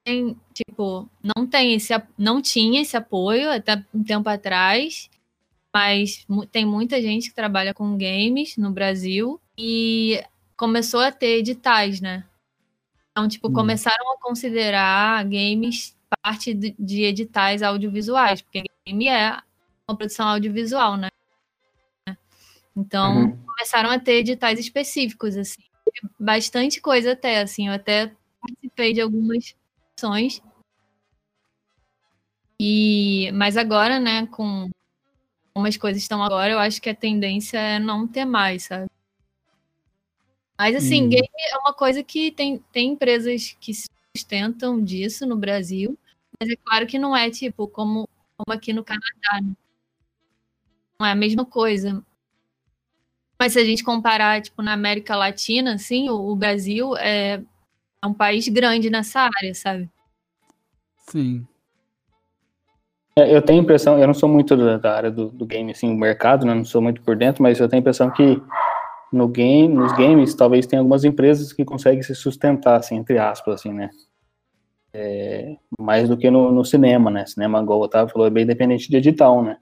[0.05, 5.09] em, tipo, não tem esse não tinha esse apoio até um tempo atrás,
[5.73, 10.23] mas tem muita gente que trabalha com games no Brasil e
[10.55, 12.23] começou a ter editais, né?
[13.11, 13.53] Então, tipo, hum.
[13.53, 19.37] começaram a considerar games parte de editais audiovisuais, porque game é
[19.89, 21.09] uma produção audiovisual, né?
[22.75, 23.37] Então, uhum.
[23.45, 25.61] começaram a ter editais específicos, assim
[26.19, 29.55] bastante coisa até, assim, eu até participei de algumas
[29.97, 30.41] ações.
[32.59, 34.69] E, mas agora, né, com
[35.53, 38.89] como as coisas estão agora, eu acho que a tendência é não ter mais, sabe?
[40.57, 41.09] Mas assim, hum.
[41.09, 45.97] game é uma coisa que tem, tem empresas que se sustentam disso no Brasil,
[46.39, 49.41] mas é claro que não é tipo como, como aqui no Canadá.
[49.41, 49.53] Né?
[50.99, 52.03] Não é a mesma coisa.
[53.43, 57.41] Mas se a gente comparar, tipo, na América Latina, assim, o, o Brasil é,
[58.01, 59.89] é um país grande nessa área, sabe?
[61.09, 61.45] Sim.
[63.17, 65.73] É, eu tenho a impressão, eu não sou muito da, da área do, do, game,
[65.73, 68.41] assim, o mercado, né, não sou muito por dentro, mas eu tenho a impressão que
[69.11, 73.55] no game, nos games, talvez tenha algumas empresas que conseguem se sustentar, assim, entre aspas,
[73.55, 73.89] assim, né?
[74.93, 77.25] É, mais do que no, no, cinema, né?
[77.25, 79.57] Cinema, igual o Otávio falou, é bem dependente de edital, né?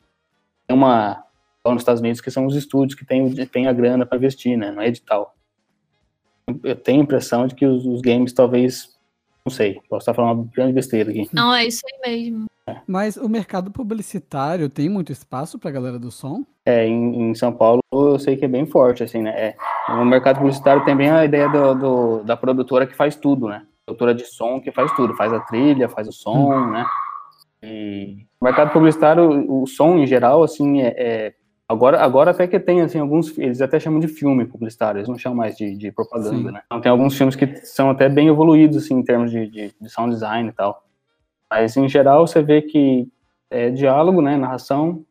[0.68, 1.24] Tem uma,
[1.70, 4.72] nos Estados Unidos, que são os estúdios que têm, têm a grana para investir, né?
[4.72, 5.36] Não é edital.
[6.64, 8.98] Eu tenho a impressão de que os, os games talvez,
[9.46, 11.30] não sei, posso estar falando uma grande besteira aqui.
[11.32, 12.46] Não, é isso aí mesmo.
[12.88, 16.44] Mas o mercado publicitário tem muito espaço para a galera do som?
[16.66, 19.32] É, em, em, São Paulo eu sei que é bem forte, assim, né?
[19.32, 19.56] É,
[19.90, 23.66] no mercado publicitário tem bem a ideia do, do, da produtora que faz tudo, né?
[23.86, 26.72] Produtora de som que faz tudo, faz a trilha, faz o som, hum.
[26.72, 26.86] né?
[27.64, 31.34] E o mercado publicitário, o, o som em geral, assim, é, é,
[31.72, 35.18] Agora, agora até que tem, assim, alguns, eles até chamam de filme publicitário, eles não
[35.18, 36.52] chamam mais de, de propaganda, Sim.
[36.52, 36.62] né?
[36.66, 39.90] Então tem alguns filmes que são até bem evoluídos, assim, em termos de, de, de
[39.90, 40.84] sound design e tal.
[41.50, 43.08] Mas, em geral, você vê que
[43.50, 45.06] é diálogo, né, narração,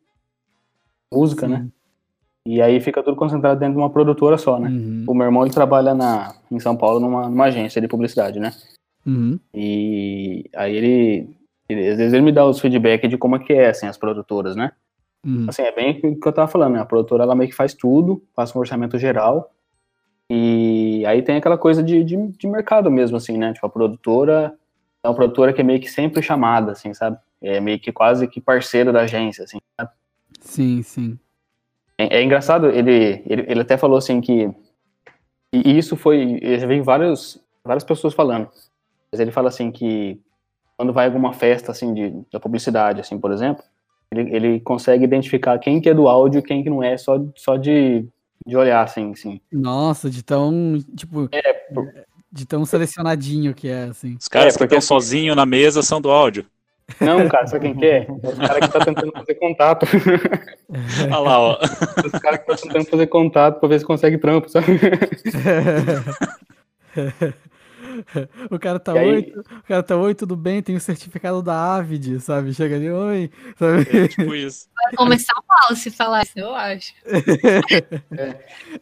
[1.11, 1.57] música, né?
[1.57, 1.63] Sim.
[1.63, 1.69] né?
[2.45, 4.69] E aí fica tudo concentrado dentro de uma produtora só, né?
[4.69, 5.05] Uhum.
[5.07, 8.53] O meu irmão, ele trabalha na, em São Paulo numa, numa agência de publicidade, né?
[9.03, 9.39] Uhum.
[9.51, 11.29] E aí ele,
[11.67, 13.97] ele, às vezes ele me dá os feedback de como é que é, assim, as
[13.97, 14.71] produtoras, né?
[15.25, 15.45] Uhum.
[15.47, 16.79] Assim, é bem o que eu tava falando, né?
[16.79, 19.51] A produtora, ela meio que faz tudo, faz um orçamento geral,
[20.29, 23.53] e aí tem aquela coisa de, de, de, mercado mesmo, assim, né?
[23.53, 24.57] Tipo, a produtora
[25.03, 27.17] é uma produtora que é meio que sempre chamada, assim, sabe?
[27.41, 29.91] É meio que quase que parceira da agência, assim, sabe?
[30.39, 31.19] Sim, sim.
[31.97, 34.49] É, é engraçado, ele, ele, ele até falou, assim, que
[35.53, 38.49] e isso foi, eu já vi vários, várias pessoas falando,
[39.11, 40.17] mas ele fala, assim, que
[40.77, 43.63] quando vai alguma festa, assim, de, da publicidade, assim, por exemplo,
[44.13, 47.19] ele, ele consegue identificar quem que é do áudio e quem que não é, só,
[47.35, 48.05] só de,
[48.45, 49.39] de olhar, assim, assim.
[49.51, 51.89] Nossa, de tão, tipo, é, por...
[52.31, 54.17] de tão selecionadinho que é, assim.
[54.19, 56.45] Os caras é, que estão sozinhos na mesa são do áudio.
[56.99, 58.05] Não, cara, sabe quem que é?
[58.05, 59.85] É os caras que tá tentando fazer contato.
[61.03, 61.57] Olha lá, ó.
[62.05, 64.77] Os caras que estão tentando fazer contato pra ver se consegue trampo, sabe?
[68.49, 72.19] o cara tá oi, o cara tá oi, tudo bem, tem o certificado da Avid,
[72.19, 72.53] sabe?
[72.53, 73.81] Chega ali, oi, sabe?
[73.97, 74.67] É, tipo isso.
[74.75, 76.93] Vai começar mal se falar isso, eu acho.
[77.05, 78.27] É,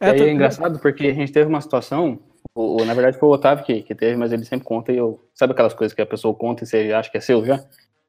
[0.00, 2.18] é, aí é engraçado porque a gente teve uma situação,
[2.54, 5.22] o, na verdade foi o Otávio que, que teve, mas ele sempre conta e eu,
[5.34, 7.62] sabe aquelas coisas que a pessoa conta e você acha que é seu já?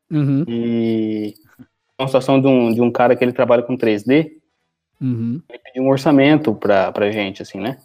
[0.10, 0.44] Uhum.
[0.48, 1.34] E
[2.00, 4.32] uma situação de um, de um cara que ele trabalha com 3D,
[5.00, 5.42] uhum.
[5.50, 7.78] ele pediu um orçamento pra, pra gente, assim, né?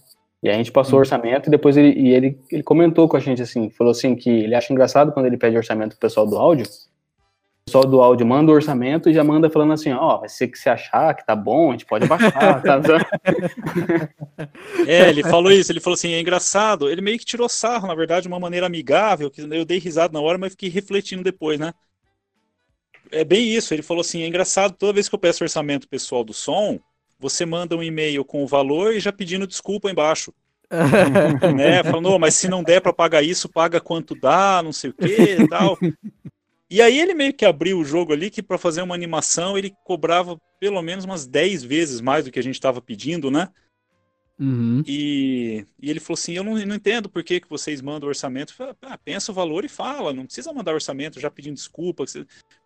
[0.43, 1.01] E a gente passou o hum.
[1.01, 4.31] orçamento e depois ele, e ele, ele comentou com a gente assim, falou assim que
[4.31, 6.67] ele acha engraçado quando ele pede orçamento pro pessoal do áudio.
[6.67, 10.47] O pessoal do áudio manda o orçamento e já manda falando assim, ó, oh, se
[10.47, 12.31] você achar que tá bom, a gente pode baixar,
[12.63, 12.81] tá?
[14.87, 17.95] é, ele falou isso, ele falou assim, é engraçado, ele meio que tirou sarro, na
[17.97, 21.59] verdade, de uma maneira amigável, que eu dei risada na hora, mas fiquei refletindo depois,
[21.59, 21.73] né?
[23.11, 26.23] É bem isso, ele falou assim, é engraçado, toda vez que eu peço orçamento pessoal
[26.23, 26.79] do som,
[27.19, 30.33] você manda um e-mail com o valor e já pedindo desculpa embaixo.
[31.57, 31.83] né?
[31.85, 35.49] Falando, mas se não der para pagar isso, paga quanto dá, não sei o que
[35.49, 35.79] tal.
[36.69, 39.73] E aí ele meio que abriu o jogo ali que para fazer uma animação ele
[39.85, 43.49] cobrava pelo menos umas 10 vezes mais do que a gente estava pedindo, né?
[44.39, 44.83] Uhum.
[44.87, 48.53] E, e, ele falou assim: Eu não, não entendo por que, que vocês mandam orçamento.
[48.53, 52.05] Falei, ah, pensa o valor e fala, não precisa mandar orçamento já pedindo desculpa.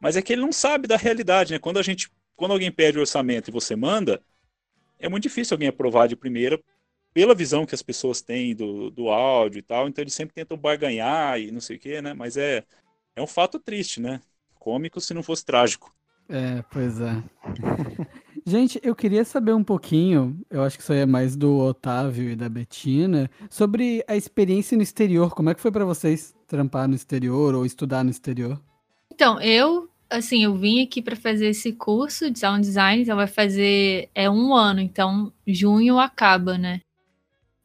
[0.00, 1.60] Mas é que ele não sabe da realidade, né?
[1.60, 4.20] Quando a gente, quando alguém pede orçamento e você manda,
[5.00, 6.60] é muito difícil alguém aprovar de primeira
[7.12, 10.56] pela visão que as pessoas têm do, do áudio e tal, então eles sempre tentam
[10.56, 12.14] barganhar e não sei o quê, né?
[12.14, 12.64] Mas é,
[13.16, 14.20] é um fato triste, né?
[14.58, 15.92] Cômico se não fosse trágico.
[16.28, 17.22] É, pois é.
[18.46, 22.30] Gente, eu queria saber um pouquinho, eu acho que isso aí é mais do Otávio
[22.30, 25.34] e da Betina, sobre a experiência no exterior.
[25.34, 28.60] Como é que foi para vocês trampar no exterior ou estudar no exterior?
[29.12, 33.26] Então, eu assim, eu vim aqui para fazer esse curso de sound design, então vai
[33.26, 36.80] fazer é um ano, então junho acaba, né?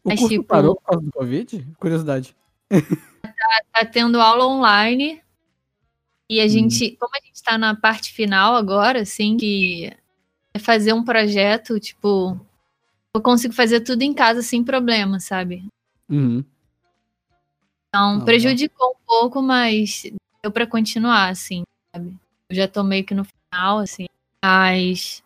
[0.04, 1.68] O Mas, curso tipo, parou por causa do Covid?
[1.80, 2.36] Curiosidade.
[2.70, 2.80] Tá,
[3.74, 5.22] tá tendo aula online
[6.30, 6.98] e a gente, hum.
[7.00, 9.92] como a gente tá na parte final agora, assim, que
[10.54, 12.40] é fazer um projeto, tipo,
[13.14, 15.66] eu consigo fazer tudo em casa sem problema, sabe?
[16.10, 16.44] Uhum.
[17.88, 20.04] Então, ah, prejudicou um pouco, mas
[20.44, 22.16] deu para continuar, assim, sabe?
[22.50, 24.06] Eu já tô meio que no final, assim.
[24.44, 25.24] Mas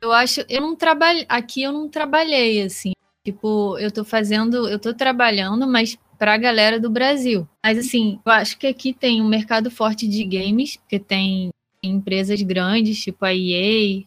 [0.00, 2.92] eu acho, eu não trabalhei, aqui eu não trabalhei, assim.
[3.24, 7.48] Tipo, eu tô fazendo, eu tô trabalhando, mas para a galera do Brasil.
[7.64, 11.50] Mas assim, eu acho que aqui tem um mercado forte de games, porque tem
[11.82, 14.06] empresas grandes, tipo a EA, no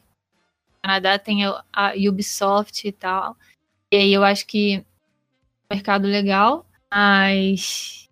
[0.81, 3.37] Canadá tem a Ubisoft e tal.
[3.91, 8.09] E aí eu acho que é um mercado legal, mas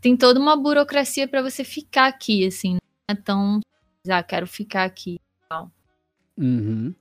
[0.00, 2.78] tem toda uma burocracia para você ficar aqui, assim,
[3.10, 3.60] é tão,
[4.08, 5.18] ah, quero ficar aqui.
[5.50, 5.70] Não.
[6.38, 6.94] Uhum.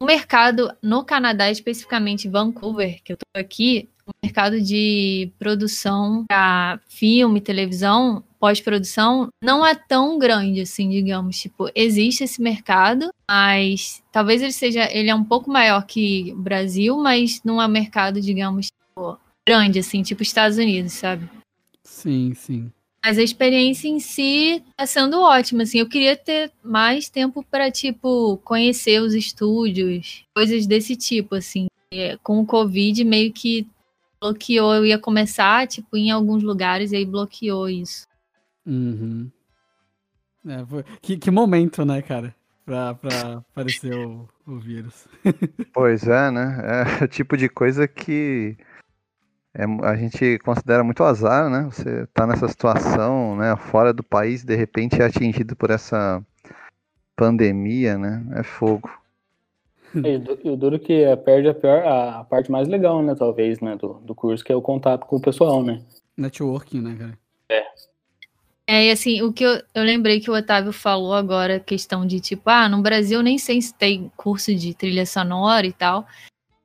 [0.00, 6.78] O mercado no Canadá, especificamente Vancouver, que eu tô aqui, o mercado de produção para
[6.86, 11.40] filme, televisão, pós-produção, não é tão grande assim, digamos.
[11.40, 16.38] Tipo, existe esse mercado, mas talvez ele seja, ele é um pouco maior que o
[16.42, 19.18] Brasil, mas não é um mercado, digamos, tipo,
[19.48, 21.28] grande assim, tipo Estados Unidos, sabe?
[21.82, 22.70] Sim, sim.
[23.06, 25.78] Mas a experiência em si tá sendo ótima, assim.
[25.78, 31.68] Eu queria ter mais tempo para tipo, conhecer os estúdios, coisas desse tipo, assim.
[32.24, 33.64] Com o Covid, meio que
[34.20, 34.74] bloqueou.
[34.74, 38.08] Eu ia começar, tipo, em alguns lugares, e aí bloqueou isso.
[38.66, 39.30] Uhum.
[40.44, 40.84] É, foi...
[41.00, 42.34] que, que momento, né, cara?
[42.64, 45.06] Pra, pra aparecer o, o vírus.
[45.72, 46.60] pois é, né?
[47.00, 48.56] É o tipo de coisa que
[49.56, 51.68] é, a gente considera muito azar, né?
[51.72, 56.22] Você tá nessa situação, né, fora do país, de repente é atingido por essa
[57.16, 58.22] pandemia, né?
[58.34, 58.90] É fogo.
[59.94, 63.76] E o duro que é, perde a, pior, a parte mais legal, né, talvez, né,
[63.76, 65.82] do, do curso, que é o contato com o pessoal, né?
[66.14, 67.18] Networking, né, cara?
[67.48, 67.64] É.
[68.68, 72.20] É, e assim, o que eu, eu lembrei que o Otávio falou agora, questão de
[72.20, 76.06] tipo, ah, no Brasil nem sei se tem curso de trilha sonora e tal.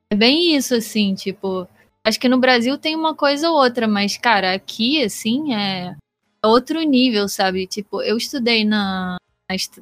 [0.09, 1.67] É bem isso, assim, tipo,
[2.03, 5.95] Acho que no Brasil tem uma coisa ou outra, mas, cara, aqui, assim, é
[6.43, 7.67] outro nível, sabe?
[7.67, 9.17] Tipo, eu estudei na,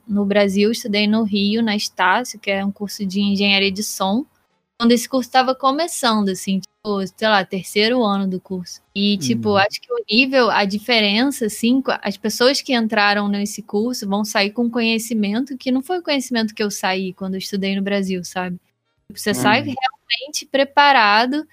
[0.08, 4.26] no Brasil, estudei no Rio, na Estácio, que é um curso de engenharia de som,
[4.78, 8.82] quando esse curso estava começando, assim, tipo, sei lá, terceiro ano do curso.
[8.96, 9.58] E, tipo, uhum.
[9.58, 14.52] acho que o nível, a diferença, assim, as pessoas que entraram nesse curso vão sair
[14.52, 18.24] com conhecimento que não foi o conhecimento que eu saí quando eu estudei no Brasil,
[18.24, 18.58] sabe?
[19.08, 19.36] Tipo, você uhum.
[19.36, 21.46] sai realmente preparado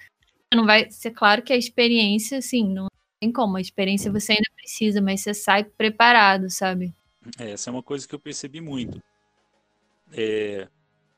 [0.53, 2.87] não vai ser claro que a experiência, assim, não
[3.19, 3.57] tem como.
[3.57, 6.93] A experiência você ainda precisa, mas você sai preparado, sabe?
[7.39, 9.01] É, essa é uma coisa que eu percebi muito.
[10.13, 10.67] É,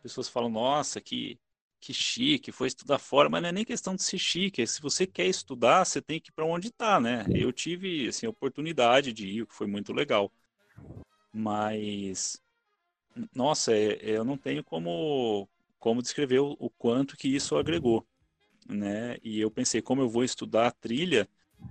[0.02, 1.38] pessoas falam, nossa, que,
[1.80, 4.82] que chique, foi estudar fora, mas não é nem questão de ser chique, é se
[4.82, 7.26] você quer estudar, você tem que ir para onde está, né?
[7.30, 10.32] Eu tive, assim, a oportunidade de ir, que foi muito legal.
[11.32, 12.42] Mas,
[13.36, 18.04] nossa, é, é, eu não tenho como, como descrever o, o quanto que isso agregou
[18.70, 19.18] né?
[19.24, 21.28] E eu pensei, como eu vou estudar trilha,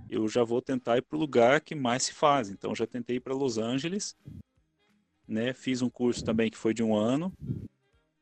[0.09, 2.49] eu já vou tentar ir para o lugar que mais se faz.
[2.49, 4.15] Então, já tentei ir para Los Angeles,
[5.27, 5.53] né?
[5.53, 7.33] Fiz um curso também que foi de um ano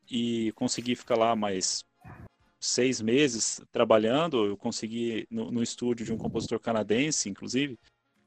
[0.10, 1.84] e consegui ficar lá mais
[2.60, 4.46] seis meses trabalhando.
[4.46, 7.78] Eu consegui no, no estúdio de um compositor canadense, inclusive,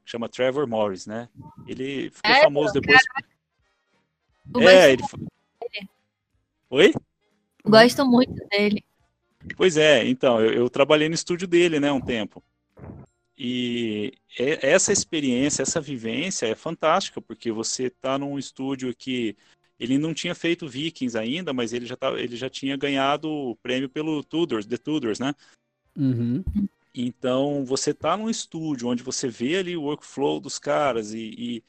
[0.05, 1.29] chama Trevor Morris, né?
[1.67, 3.01] Ele ficou é, famoso depois.
[3.07, 3.27] Cara...
[4.69, 5.03] É, ele.
[6.69, 6.93] Oi?
[7.63, 8.83] Gosto muito dele.
[9.55, 12.43] Pois é, então, eu, eu, trabalhei no estúdio dele, né, um tempo.
[13.37, 19.35] E essa experiência, essa vivência é fantástica, porque você está num estúdio que
[19.79, 23.55] ele não tinha feito Vikings ainda, mas ele já, tá, ele já tinha ganhado o
[23.55, 25.33] prêmio pelo Tudors, The Tudors, né?
[25.97, 26.43] Uhum.
[26.93, 31.63] Então, você está num estúdio onde você vê ali o workflow dos caras e, e,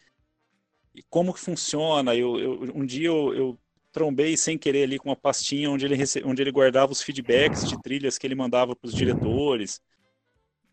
[0.94, 2.14] e como que funciona.
[2.14, 3.58] Eu, eu um dia eu, eu
[3.92, 6.22] trombei sem querer ali com uma pastinha onde ele, rece...
[6.24, 9.80] onde ele guardava os feedbacks de trilhas que ele mandava para os diretores.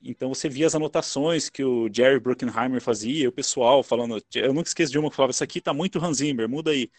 [0.01, 4.23] Então você via as anotações que o Jerry Bruckheimer fazia, o pessoal falando.
[4.33, 6.89] Eu nunca esqueço de uma que falava: Isso aqui tá muito Hans Zimmer, muda aí.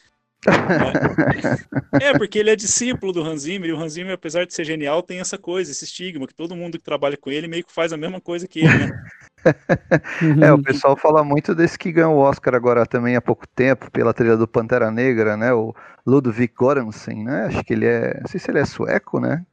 [2.00, 4.64] É, porque ele é discípulo do Hans Zimmer, e o Hans Zimmer, apesar de ser
[4.64, 7.72] genial, tem essa coisa, esse estigma, que todo mundo que trabalha com ele meio que
[7.72, 8.90] faz a mesma coisa que ele, né?
[10.46, 13.90] é, o pessoal fala muito desse que ganhou o Oscar agora também há pouco tempo,
[13.90, 15.52] pela trilha do Pantera Negra, né?
[15.52, 15.74] O
[16.06, 17.46] Ludwig Göransson, né?
[17.46, 18.18] Acho que ele é.
[18.20, 19.44] Não sei se ele é sueco, né?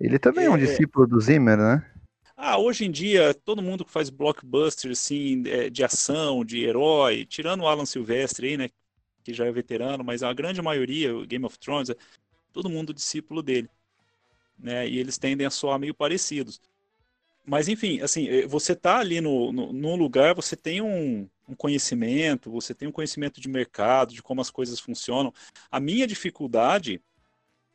[0.00, 1.84] Ele também é, é um discípulo do Zimmer, né?
[2.36, 7.24] Ah, hoje em dia, todo mundo que faz blockbuster, assim, é, de ação, de herói,
[7.24, 8.68] tirando o Alan Silvestre aí, né?
[8.68, 8.74] Que
[9.32, 11.96] já é veterano, mas a grande maioria, o Game of Thrones, é
[12.52, 13.68] todo mundo discípulo dele.
[14.58, 14.88] Né?
[14.88, 16.60] E eles tendem a soar meio parecidos.
[17.46, 21.54] Mas, enfim, assim, eh, você tá ali no, no, no lugar, você tem um, um,
[21.54, 25.32] conhecimento, você tem um conhecimento de mercado, de como as coisas funcionam.
[25.70, 27.02] A minha dificuldade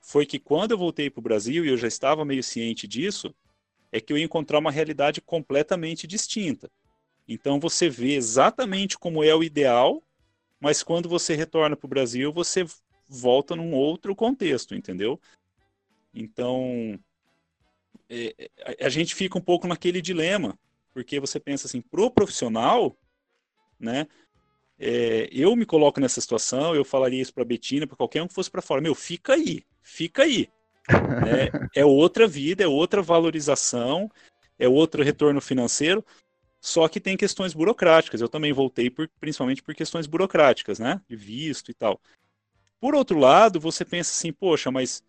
[0.02, 3.34] foi que quando eu voltei para o Brasil, e eu já estava meio ciente disso,
[3.92, 6.70] é que eu ia encontrar uma realidade completamente distinta.
[7.28, 10.04] Então você vê exatamente como é o ideal,
[10.60, 12.66] mas quando você retorna para o Brasil, você
[13.08, 15.20] volta num outro contexto, entendeu?
[16.14, 17.00] Então,
[18.10, 18.50] é,
[18.82, 20.58] a, a gente fica um pouco naquele dilema,
[20.94, 22.98] porque você pensa assim, pro profissional,
[23.80, 24.08] né?
[24.78, 28.34] É, eu me coloco nessa situação, eu falaria isso para Betina, para qualquer um que
[28.34, 30.50] fosse para fora, meu, fica aí, fica aí.
[30.90, 31.52] é,
[31.82, 34.10] é outra vida, é outra valorização,
[34.58, 36.04] é outro retorno financeiro.
[36.62, 38.22] Só que tem questões burocráticas.
[38.22, 41.02] Eu também voltei por, principalmente por questões burocráticas, né?
[41.08, 42.00] De visto e tal.
[42.80, 45.04] Por outro lado, você pensa assim, poxa, mas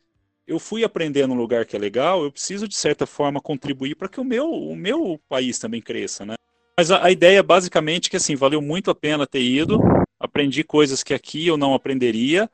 [0.46, 4.08] eu fui aprender num lugar que é legal, eu preciso de certa forma contribuir para
[4.08, 6.34] que o meu, o meu país também cresça, né?
[6.76, 9.78] Mas a, a ideia basicamente é que assim, valeu muito a pena ter ido,
[10.18, 12.50] aprendi coisas que aqui eu não aprenderia,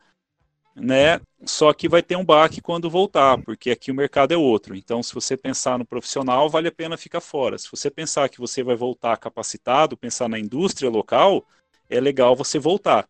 [0.76, 1.20] né?
[1.44, 4.76] Só que vai ter um baque quando voltar, porque aqui o mercado é outro.
[4.76, 7.56] Então, se você pensar no profissional, vale a pena ficar fora.
[7.56, 11.46] Se você pensar que você vai voltar capacitado, pensar na indústria local,
[11.88, 13.08] é legal você voltar.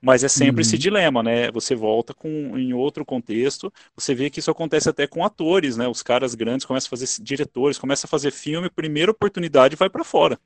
[0.00, 0.60] Mas é sempre uhum.
[0.62, 1.52] esse dilema, né?
[1.52, 3.72] Você volta com em outro contexto.
[3.94, 5.86] Você vê que isso acontece até com atores, né?
[5.86, 10.02] Os caras grandes começam a fazer diretores, começam a fazer filme, primeira oportunidade vai para
[10.02, 10.40] fora.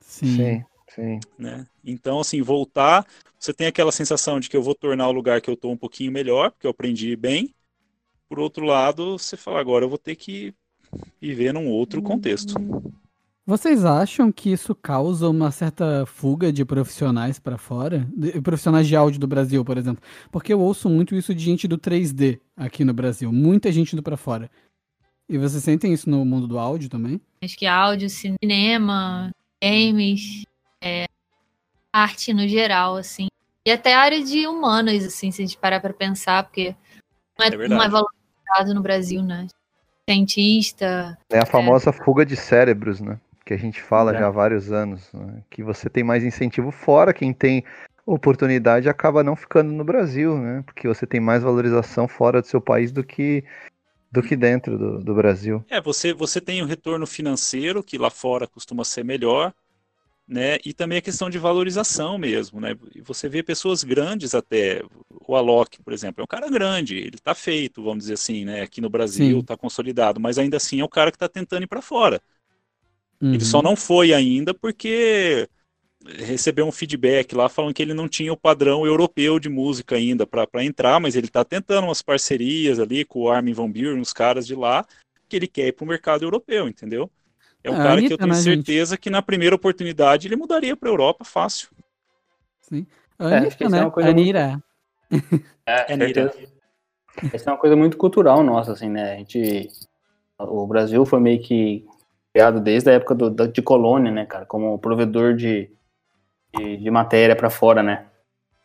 [0.00, 0.36] Sim.
[0.36, 0.64] Sim.
[0.94, 1.20] Sim.
[1.38, 1.66] Né?
[1.84, 3.06] Então, assim, voltar,
[3.38, 5.76] você tem aquela sensação de que eu vou tornar o lugar que eu estou um
[5.76, 7.54] pouquinho melhor, porque eu aprendi bem.
[8.28, 10.54] Por outro lado, você fala, agora eu vou ter que
[11.20, 12.54] viver num outro contexto.
[13.44, 18.08] Vocês acham que isso causa uma certa fuga de profissionais para fora?
[18.14, 20.02] De, profissionais de áudio do Brasil, por exemplo?
[20.30, 23.32] Porque eu ouço muito isso de gente do 3D aqui no Brasil.
[23.32, 24.48] Muita gente indo para fora.
[25.28, 27.20] E vocês sentem isso no mundo do áudio também?
[27.42, 30.44] Acho que áudio, cinema, games,
[30.82, 31.06] é,
[31.92, 33.28] arte no geral, assim.
[33.64, 36.74] E até a área de humanas, assim, se a gente parar para pensar, porque
[37.38, 39.46] não é, é não é valorizado no Brasil, né?
[40.08, 41.16] Cientista.
[41.30, 41.92] É a famosa é...
[41.92, 43.20] fuga de cérebros, né?
[43.44, 44.18] Que a gente fala é.
[44.18, 45.08] já há vários anos.
[45.12, 45.42] Né?
[45.48, 47.64] Que você tem mais incentivo fora, quem tem
[48.04, 50.62] oportunidade acaba não ficando no Brasil, né?
[50.66, 53.44] Porque você tem mais valorização fora do seu país do que
[54.10, 55.64] do que dentro do, do Brasil.
[55.70, 59.54] É, você, você tem o retorno financeiro, que lá fora costuma ser melhor,
[60.26, 60.58] né?
[60.64, 62.76] E também a questão de valorização mesmo, né?
[63.02, 67.34] Você vê pessoas grandes até, o Alok, por exemplo, é um cara grande, ele está
[67.34, 68.62] feito, vamos dizer assim, né?
[68.62, 71.68] Aqui no Brasil está consolidado, mas ainda assim é o cara que está tentando ir
[71.68, 72.20] para fora.
[73.20, 73.34] Uhum.
[73.34, 73.64] Ele só uhum.
[73.64, 75.48] não foi ainda porque
[76.04, 80.26] recebeu um feedback lá falando que ele não tinha o padrão europeu de música ainda
[80.26, 84.12] para entrar, mas ele está tentando umas parcerias ali com o Armin Van Buren, os
[84.12, 84.84] caras de lá,
[85.28, 87.10] que ele quer ir para o mercado europeu, entendeu?
[87.64, 89.00] É um é, cara Anitta, que eu tenho né, certeza gente?
[89.00, 91.68] que na primeira oportunidade ele mudaria para a Europa fácil.
[92.60, 92.86] Sim.
[93.18, 93.78] A Anitta, é, né?
[93.78, 94.62] É uma coisa Anira.
[95.10, 95.44] Muito...
[95.66, 96.34] É, Anira.
[97.32, 99.14] Essa é uma coisa muito cultural nossa, assim, né?
[99.14, 99.68] A gente...
[100.38, 101.86] O Brasil foi meio que
[102.32, 104.46] criado desde a época do, de colônia, né, cara?
[104.46, 105.70] Como provedor de,
[106.56, 108.06] de, de matéria para fora, né?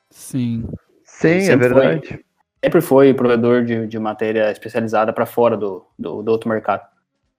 [0.09, 0.67] Sim.
[1.03, 2.07] Sim, é verdade.
[2.07, 2.25] Foi,
[2.63, 6.87] sempre foi provedor de, de matéria especializada para fora do, do, do outro mercado.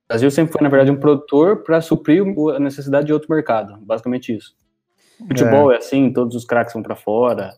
[0.09, 3.77] O Brasil sempre foi, na verdade, um produtor para suprir a necessidade de outro mercado.
[3.83, 4.57] Basicamente isso.
[5.19, 7.55] Futebol é, é assim, todos os craques vão para fora,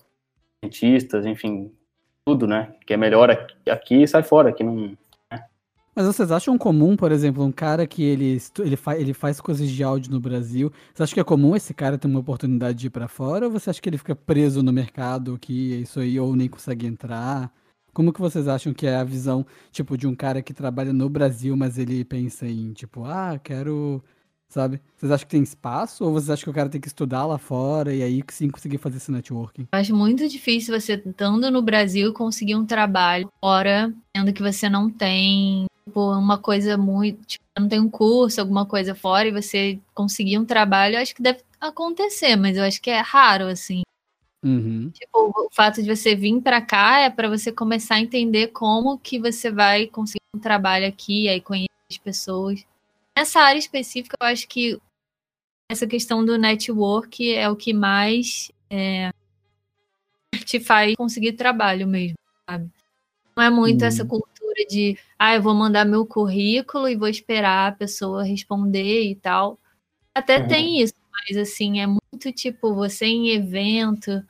[0.61, 1.71] cientistas, enfim,
[2.25, 2.75] tudo, né?
[2.85, 4.75] Que é melhor aqui, aqui sai fora, aqui não.
[5.31, 5.45] Né?
[5.95, 9.69] Mas vocês acham comum, por exemplo, um cara que ele, ele, fa, ele faz coisas
[9.69, 12.89] de áudio no Brasil, você acha que é comum esse cara ter uma oportunidade de
[12.89, 16.01] ir para fora, ou você acha que ele fica preso no mercado, que é isso
[16.01, 17.53] aí, ou nem consegue entrar?
[17.93, 21.09] Como que vocês acham que é a visão, tipo, de um cara que trabalha no
[21.09, 24.03] Brasil, mas ele pensa em, tipo, ah, quero,
[24.49, 24.81] sabe?
[24.97, 26.05] Vocês acham que tem espaço?
[26.05, 28.79] Ou vocês acham que o cara tem que estudar lá fora e aí sim conseguir
[28.79, 29.67] fazer esse networking?
[29.73, 34.91] Acho muito difícil você, estando no Brasil, conseguir um trabalho fora, sendo que você não
[34.91, 39.79] tem, tipo, uma coisa muito, tipo, não tem um curso, alguma coisa fora, e você
[39.95, 43.83] conseguir um trabalho, acho que deve acontecer, mas eu acho que é raro, assim.
[44.43, 44.91] Uhum.
[44.91, 48.99] Tipo, o fato de você vir para cá é para você começar a entender como
[48.99, 52.65] que você vai conseguir um trabalho aqui, aí conhecer as pessoas.
[53.17, 54.81] Nessa área específica, eu acho que
[55.71, 59.11] essa questão do network é o que mais é,
[60.45, 62.17] te faz conseguir trabalho mesmo,
[62.49, 62.71] sabe?
[63.37, 63.87] Não é muito uhum.
[63.87, 69.03] essa cultura de, ah, eu vou mandar meu currículo e vou esperar a pessoa responder
[69.05, 69.59] e tal.
[70.15, 70.49] Até uhum.
[70.49, 74.23] tem isso, mas assim, é muito tipo você em evento,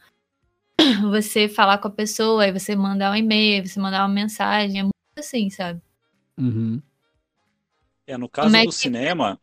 [1.11, 4.83] você falar com a pessoa, aí você mandar um e-mail, você mandar uma mensagem, é
[4.83, 5.81] muito assim, sabe?
[6.37, 6.81] Uhum.
[8.07, 8.75] É, no caso é do que...
[8.75, 9.41] cinema.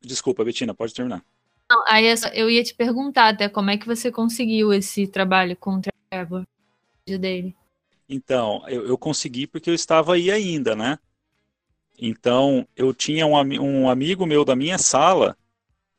[0.00, 1.24] Desculpa, Betina, pode terminar.
[1.70, 5.76] Não, aí eu ia te perguntar até como é que você conseguiu esse trabalho com
[5.76, 5.80] o
[6.10, 6.46] Trevor
[7.04, 7.56] dele.
[8.08, 10.98] Então, eu, eu consegui porque eu estava aí ainda, né?
[11.98, 15.36] Então, eu tinha um, um amigo meu da minha sala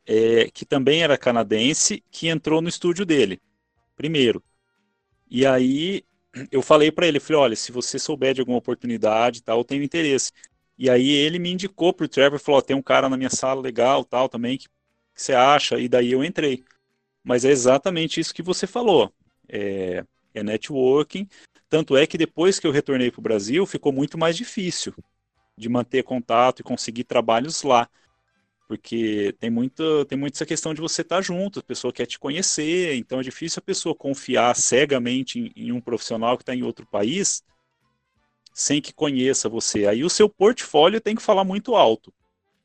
[0.07, 3.41] é, que também era canadense, que entrou no estúdio dele,
[3.95, 4.41] primeiro.
[5.29, 6.03] E aí
[6.51, 9.83] eu falei para ele, falei, olha, se você souber de alguma oportunidade, tal, eu tenho
[9.83, 10.31] interesse.
[10.77, 14.05] E aí ele me indicou pro Trevor, falou, tem um cara na minha sala legal,
[14.05, 15.77] tal, também, que, que você acha?
[15.79, 16.63] E daí eu entrei.
[17.23, 19.11] Mas é exatamente isso que você falou.
[19.49, 21.27] É, é networking.
[21.69, 24.93] Tanto é que depois que eu retornei para o Brasil, ficou muito mais difícil
[25.57, 27.89] de manter contato e conseguir trabalhos lá.
[28.67, 32.05] Porque tem muito, tem muito essa questão de você estar tá junto, a pessoa quer
[32.05, 36.53] te conhecer, então é difícil a pessoa confiar cegamente em, em um profissional que está
[36.53, 37.43] em outro país
[38.53, 39.85] sem que conheça você.
[39.85, 42.11] Aí o seu portfólio tem que falar muito alto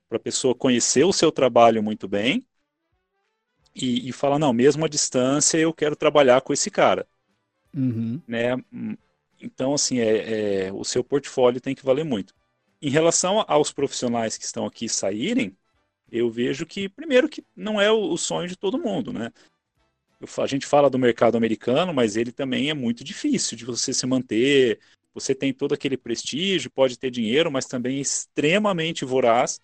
[0.09, 2.42] para a pessoa conhecer o seu trabalho muito bem
[3.74, 7.07] e, e falar, não, mesmo à distância eu quero trabalhar com esse cara.
[7.74, 8.20] Uhum.
[8.26, 8.57] Né?
[9.40, 12.34] Então, assim, é, é, o seu portfólio tem que valer muito.
[12.80, 15.55] Em relação aos profissionais que estão aqui saírem,
[16.12, 19.32] eu vejo que, primeiro, que não é o, sonho de todo mundo, né?
[20.38, 24.06] A gente fala do mercado americano, mas ele também é muito difícil de você se
[24.06, 24.78] manter.
[25.14, 29.58] Você tem todo aquele prestígio, pode ter dinheiro, mas também é extremamente voraz.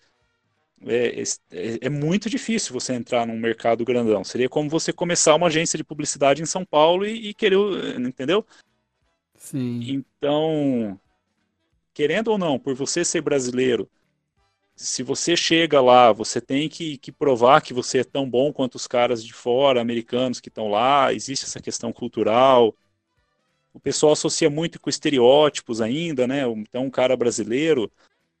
[0.81, 4.23] É, é, é, muito difícil você entrar num mercado grandão.
[4.23, 7.57] Seria como você começar uma agência de publicidade em São Paulo e, e querer,
[7.99, 8.45] entendeu?
[9.35, 9.81] Sim.
[9.87, 10.99] Então,
[11.93, 13.89] querendo ou não, por você ser brasileiro,
[14.79, 18.75] se você chega lá, você tem que, que provar que você é tão bom quanto
[18.75, 21.13] os caras de fora, americanos que estão lá.
[21.13, 22.73] Existe essa questão cultural.
[23.73, 26.47] O pessoal associa muito com estereótipos ainda, né?
[26.47, 27.91] Então, um cara brasileiro,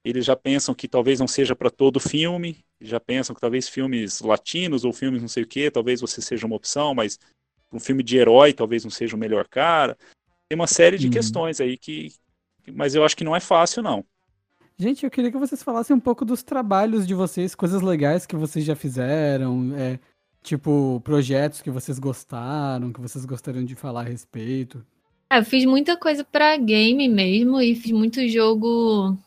[0.01, 4.21] eles já pensam que talvez não seja para todo filme, já pensam que talvez filmes
[4.21, 7.19] latinos ou filmes não sei o que, talvez você seja uma opção, mas
[7.69, 9.97] um filme de herói talvez não seja o melhor cara.
[10.47, 11.11] Tem uma série de uhum.
[11.11, 12.13] questões aí que,
[12.71, 14.05] mas eu acho que não é fácil não.
[14.81, 18.37] Gente, eu queria que vocês falassem um pouco dos trabalhos de vocês, coisas legais que
[18.37, 19.99] vocês já fizeram, é,
[20.41, 24.81] tipo projetos que vocês gostaram, que vocês gostariam de falar a respeito.
[25.29, 29.17] É, eu fiz muita coisa para game mesmo e fiz muito jogo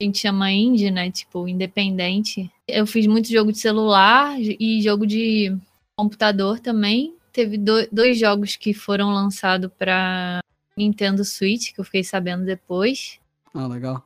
[0.00, 1.10] a gente chama indie, né?
[1.10, 2.50] Tipo, independente.
[2.66, 5.54] Eu fiz muito jogo de celular e jogo de
[5.94, 7.14] computador também.
[7.30, 10.40] Teve do, dois jogos que foram lançados para
[10.74, 13.20] Nintendo Switch, que eu fiquei sabendo depois.
[13.54, 14.02] Ah, legal.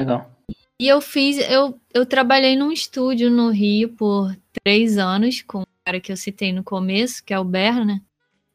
[0.00, 0.30] Legal.
[0.78, 4.34] E eu fiz, eu, eu trabalhei num estúdio no Rio por
[4.64, 7.84] três anos com o cara que eu citei no começo, que é o Berna.
[7.84, 8.02] Né?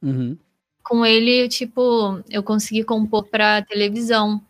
[0.01, 0.37] Uhum.
[0.83, 4.43] Com ele, tipo, eu consegui compor pra televisão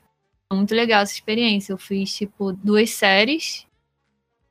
[0.53, 1.73] muito legal essa experiência.
[1.73, 3.67] Eu fiz, tipo, duas séries.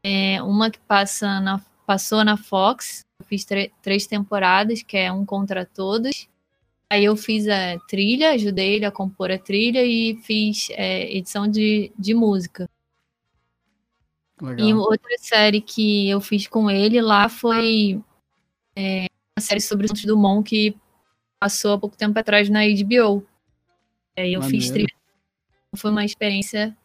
[0.02, 3.06] É, uma que passa na, passou na Fox.
[3.18, 3.46] Eu fiz
[3.80, 6.28] três temporadas, que é Um Contra Todos.
[6.90, 11.48] Aí eu fiz a trilha, ajudei ele a compor a trilha e fiz é, edição
[11.48, 12.68] de, de música.
[14.40, 14.68] Legal.
[14.68, 18.00] E outra série que eu fiz com ele lá foi
[18.76, 19.06] é,
[19.36, 20.76] uma série sobre o Santos Dumont que
[21.40, 23.26] passou há pouco tempo atrás na HBO.
[24.16, 24.44] Aí eu Maneiro.
[24.48, 24.94] fiz trilha
[25.76, 26.76] foi uma experiência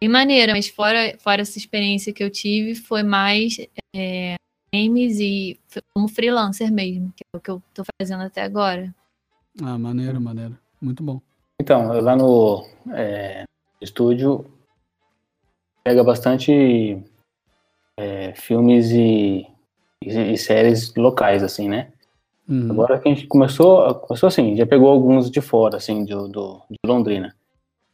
[0.00, 3.56] bem maneira, mas fora, fora essa experiência que eu tive, foi mais
[3.94, 4.36] é,
[4.72, 5.58] games e
[5.94, 8.94] como freelancer mesmo, que é o que eu tô fazendo até agora.
[9.62, 10.56] Ah, maneiro, maneiro.
[10.80, 11.20] Muito bom.
[11.60, 13.44] Então, lá no é,
[13.80, 14.46] estúdio
[15.84, 17.02] pega bastante
[17.96, 19.46] é, filmes e,
[20.02, 21.92] e, e, séries locais, assim, né?
[22.48, 22.70] Uhum.
[22.72, 26.62] Agora que a gente começou, começou assim, já pegou alguns de fora, assim, do, do
[26.70, 27.36] de Londrina.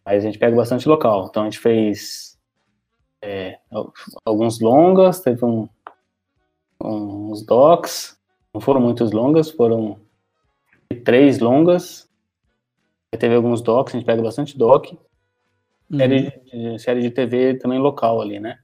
[0.04, 1.26] Mas a gente pega bastante local.
[1.28, 2.38] Então a gente fez
[3.20, 3.58] é,
[4.24, 5.68] alguns longas, teve um,
[6.80, 8.16] uns docs.
[8.54, 9.98] Não foram muitos longas, foram
[10.94, 12.08] três longas.
[13.18, 14.92] Teve alguns docs, a gente pega bastante doc.
[15.90, 15.98] Uhum.
[15.98, 18.58] Série, de, série de TV também local ali, né?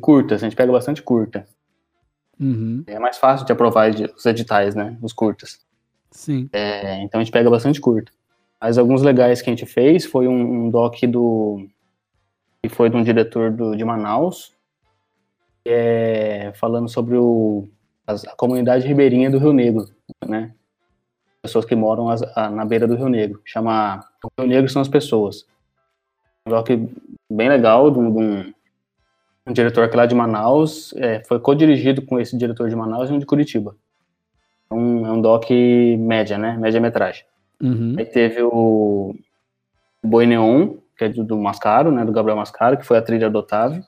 [0.00, 1.46] Curtas, a gente pega bastante curta.
[2.38, 2.82] Uhum.
[2.86, 4.96] É mais fácil de aprovar os editais, né?
[5.02, 5.60] Os curtas.
[6.10, 6.48] Sim.
[6.52, 8.10] É, então a gente pega bastante curta.
[8.60, 11.66] Mas alguns legais que a gente fez foi um, um doc do.
[12.62, 14.52] que foi de um diretor do, de Manaus,
[15.64, 17.68] é, falando sobre o,
[18.06, 19.86] a comunidade ribeirinha do Rio Negro,
[20.26, 20.52] né?
[21.42, 23.40] Pessoas que moram as, a, na beira do Rio Negro.
[23.44, 24.04] Chama.
[24.22, 25.46] O Rio Negro são as pessoas.
[26.46, 26.68] Um doc
[27.30, 28.52] bem legal, de um,
[29.46, 30.92] um, diretor aqui lá de Manaus.
[30.96, 33.74] É, foi co-dirigido com esse diretor de Manaus e um de Curitiba.
[34.70, 35.48] É um, é um doc
[35.98, 36.56] média, né?
[36.58, 37.24] Média-metragem.
[37.62, 37.94] Uhum.
[37.98, 39.14] Aí teve o
[40.02, 43.28] Boi Neon, que é do, do, Mascaro, né, do Gabriel Mascaro, que foi a trilha
[43.28, 43.84] do Otávio.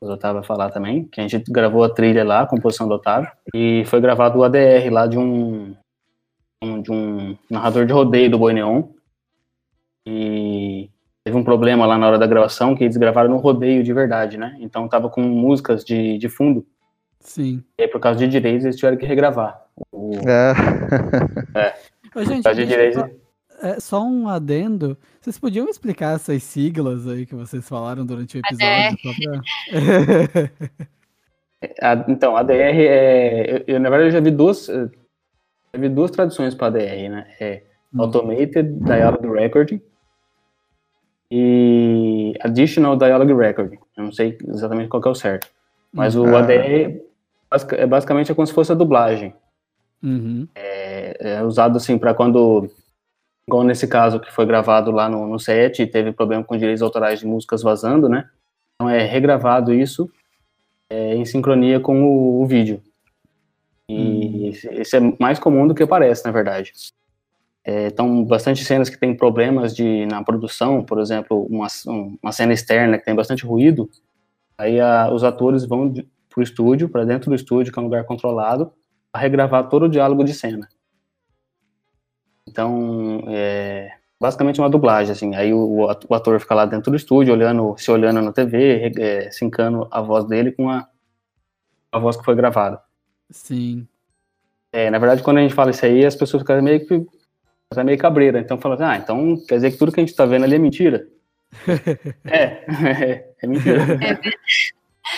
[0.00, 2.94] O Otávio vai falar também, que a gente gravou a trilha lá, a composição do
[2.94, 3.30] Otávio.
[3.52, 5.74] E foi gravado o ADR lá de um
[6.60, 8.84] de um narrador de rodeio do Boi Neon.
[10.06, 10.90] E
[11.24, 14.36] teve um problema lá na hora da gravação, que eles gravaram no rodeio de verdade,
[14.36, 14.56] né?
[14.60, 16.66] Então tava com músicas de, de fundo.
[17.20, 17.62] Sim.
[17.78, 19.62] E aí, por causa de direitos, eles tiveram que regravar.
[19.92, 20.12] O...
[20.28, 20.54] É.
[21.54, 21.74] é.
[22.18, 23.20] Ô, gente, deixa, eu,
[23.60, 24.96] é, só um adendo.
[25.20, 28.98] Vocês podiam explicar essas siglas aí que vocês falaram durante o episódio?
[29.02, 29.12] Pra...
[31.92, 33.56] a, então, ADR é.
[33.56, 34.68] Eu, eu, na verdade, eu já vi duas.
[35.76, 37.26] Vi duas traduções para ADR, né?
[37.40, 37.62] É
[37.92, 38.02] hum.
[38.02, 39.80] Automated Dialogue Recording
[41.30, 43.78] e Additional Dialogue Recording.
[43.96, 45.48] Eu não sei exatamente qual é o certo.
[45.92, 46.40] Mas o ah.
[46.40, 47.00] ADR
[47.72, 49.34] é basicamente é como se fosse a dublagem.
[50.02, 50.46] Uhum.
[50.54, 52.70] É, é, usado assim para quando,
[53.46, 57.20] igual nesse caso que foi gravado lá no, no set, teve problema com direitos autorais
[57.20, 58.28] de músicas vazando, né?
[58.74, 60.10] Então é regravado isso
[60.88, 62.80] é, em sincronia com o, o vídeo.
[63.88, 64.48] E uhum.
[64.48, 66.72] esse, esse, é mais comum do que parece, na verdade.
[67.64, 71.66] É, então, bastante cenas que tem problemas de, na produção, por exemplo, uma,
[72.22, 73.90] uma cena externa que tem bastante ruído,
[74.56, 77.86] aí a, os atores vão para o estúdio, para dentro do estúdio, que é um
[77.86, 78.72] lugar controlado,
[79.12, 80.68] a regravar todo o diálogo de cena.
[82.46, 85.34] Então, é basicamente uma dublagem, assim.
[85.34, 89.30] Aí o, o ator fica lá dentro do estúdio, olhando, se olhando na TV, é,
[89.30, 90.88] sincando a voz dele com a,
[91.92, 92.80] a voz que foi gravada.
[93.30, 93.86] Sim.
[94.72, 97.06] É, na verdade, quando a gente fala isso aí, as pessoas ficam meio que
[97.76, 98.40] é meio cabreira.
[98.40, 100.54] Então fala assim, ah, então quer dizer que tudo que a gente tá vendo ali
[100.54, 101.06] é mentira?
[102.24, 103.80] é, é, é mentira.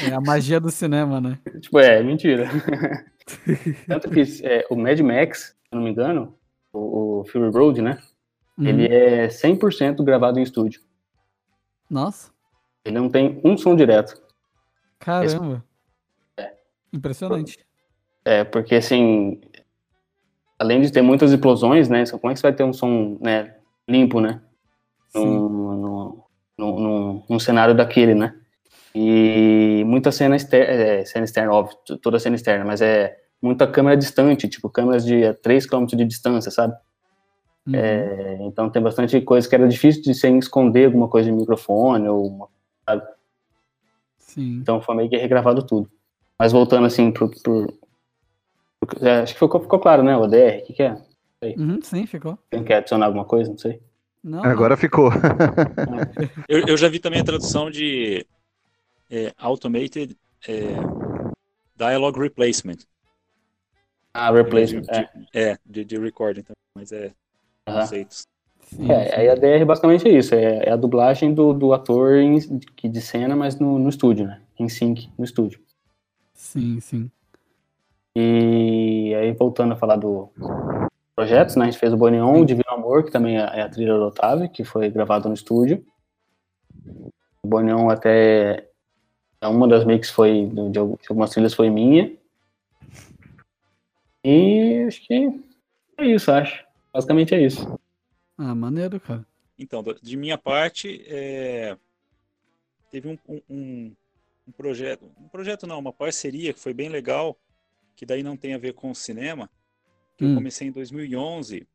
[0.02, 1.38] É a magia do cinema, né?
[1.60, 2.48] Tipo, é, é mentira.
[3.86, 6.36] Tanto que é, o Mad Max, se não me engano,
[6.72, 7.98] o, o Fury Road, né?
[8.56, 8.66] Uhum.
[8.66, 10.80] Ele é 100% gravado em estúdio.
[11.88, 12.30] Nossa.
[12.84, 14.20] Ele não tem um som direto.
[14.98, 15.64] Caramba.
[16.38, 16.48] Esse...
[16.48, 16.54] É.
[16.92, 17.58] Impressionante.
[18.24, 19.40] É, porque assim,
[20.58, 22.04] além de ter muitas explosões, né?
[22.06, 23.54] Como é que você vai ter um som né,
[23.88, 24.40] limpo, né?
[25.14, 26.22] Num,
[26.58, 28.34] num, num, cenário daquele, né?
[28.94, 33.96] E muita cena externa, é, cena externa, óbvio, toda cena externa, mas é muita câmera
[33.96, 36.74] distante, tipo câmeras de 3 km de distância, sabe?
[37.66, 37.74] Uhum.
[37.74, 42.08] É, então tem bastante coisa que era difícil de sem esconder alguma coisa de microfone
[42.08, 42.48] ou
[42.84, 43.02] sabe?
[44.18, 44.58] Sim.
[44.60, 45.90] Então foi meio que regravado tudo.
[46.38, 47.72] Mas voltando assim pro, pro,
[49.22, 50.16] acho que ficou, ficou claro, né?
[50.16, 50.96] O DR, o que, que é?
[51.56, 52.38] Uhum, sim, ficou.
[52.50, 53.50] Quem quer adicionar alguma coisa?
[53.50, 53.80] Não sei.
[54.22, 54.76] Não, Agora não.
[54.76, 55.10] ficou.
[56.48, 58.26] eu, eu, já vi também a tradução de
[59.10, 60.16] é, Automated
[60.46, 60.74] é,
[61.76, 62.78] Dialogue Replacement.
[64.12, 64.82] Ah, replacement.
[64.82, 67.12] De, de, é, de, de recording também, mas é
[67.68, 67.74] uhum.
[67.74, 68.26] conceitos.
[68.62, 72.16] Sim, é, aí a DR basicamente é isso, é, é a dublagem do, do ator
[72.16, 74.40] em, de, de cena, mas no, no estúdio, né?
[74.58, 75.60] Em sync, no estúdio.
[76.34, 77.10] Sim, sim.
[78.16, 80.30] E aí, voltando a falar do
[81.14, 81.64] projetos, né?
[81.64, 84.06] A gente fez o Bonion, o Divino Amor, que também é, é a trilha do
[84.06, 85.84] Otávio, que foi gravado no estúdio.
[87.42, 88.68] O Bonion até
[89.40, 92.16] é uma das mix foi de algumas trilhas foi minha.
[94.24, 95.40] E acho que
[95.98, 96.64] é isso, acho.
[96.92, 97.78] Basicamente é isso.
[98.36, 99.24] Ah, maneiro, cara.
[99.58, 101.76] Então, de minha parte, é...
[102.90, 103.92] teve um, um,
[104.48, 107.36] um, projeto, um projeto não, uma parceria que foi bem legal
[108.00, 109.50] que daí não tem a ver com o cinema,
[110.16, 110.30] que hum.
[110.30, 111.68] eu comecei em 2011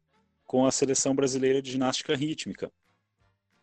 [0.44, 2.72] com a seleção brasileira de ginástica rítmica.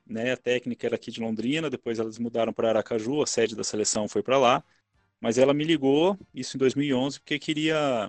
[0.06, 3.64] Né, a técnica era aqui de Londrina, depois elas mudaram para Aracaju, a sede da
[3.64, 4.64] seleção foi para lá,
[5.20, 8.08] mas ela me ligou, isso em 2011, porque queria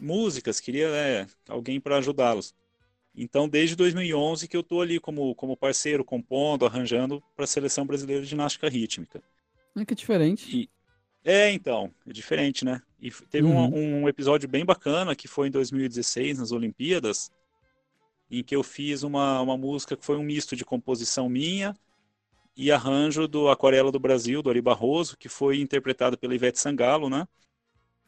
[0.00, 2.54] músicas, queria né, alguém para ajudá-los.
[3.12, 7.84] Então, desde 2011 que eu estou ali como, como parceiro, compondo, arranjando para a seleção
[7.84, 9.20] brasileira de ginástica rítmica.
[9.76, 10.56] É que diferente.
[10.56, 10.70] E,
[11.24, 12.82] é, então, é diferente, né?
[13.00, 13.74] E teve uhum.
[13.74, 17.30] um, um, episódio bem bacana que foi em 2016, nas Olimpíadas,
[18.30, 21.74] em que eu fiz uma, uma música que foi um misto de composição minha
[22.54, 27.08] e arranjo do Aquarela do Brasil, do Ari Barroso, que foi interpretado pela Ivete Sangalo,
[27.08, 27.26] né?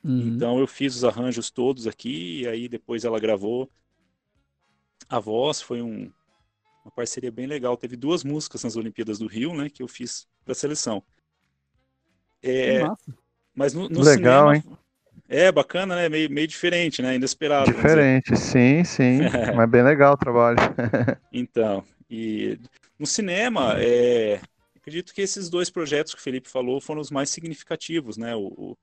[0.04, 0.28] Uhum.
[0.28, 3.68] Então eu fiz os arranjos todos aqui, e aí depois ela gravou
[5.08, 6.12] a voz, foi um,
[6.84, 7.76] uma parceria bem legal.
[7.76, 11.02] Teve duas músicas nas Olimpíadas do Rio, né, que eu fiz para a seleção.
[12.46, 12.84] É,
[13.54, 14.64] mas no, no Legal, cinema, hein?
[15.28, 16.08] É bacana, né?
[16.08, 17.16] Meio, meio diferente, né?
[17.16, 17.72] Inesperado.
[17.72, 19.18] Diferente, sim, sim.
[19.56, 20.56] mas bem legal o trabalho.
[21.32, 22.58] então, e
[22.98, 24.40] no cinema, é,
[24.76, 28.36] acredito que esses dois projetos que o Felipe falou foram os mais significativos, né?
[28.36, 28.78] O, o,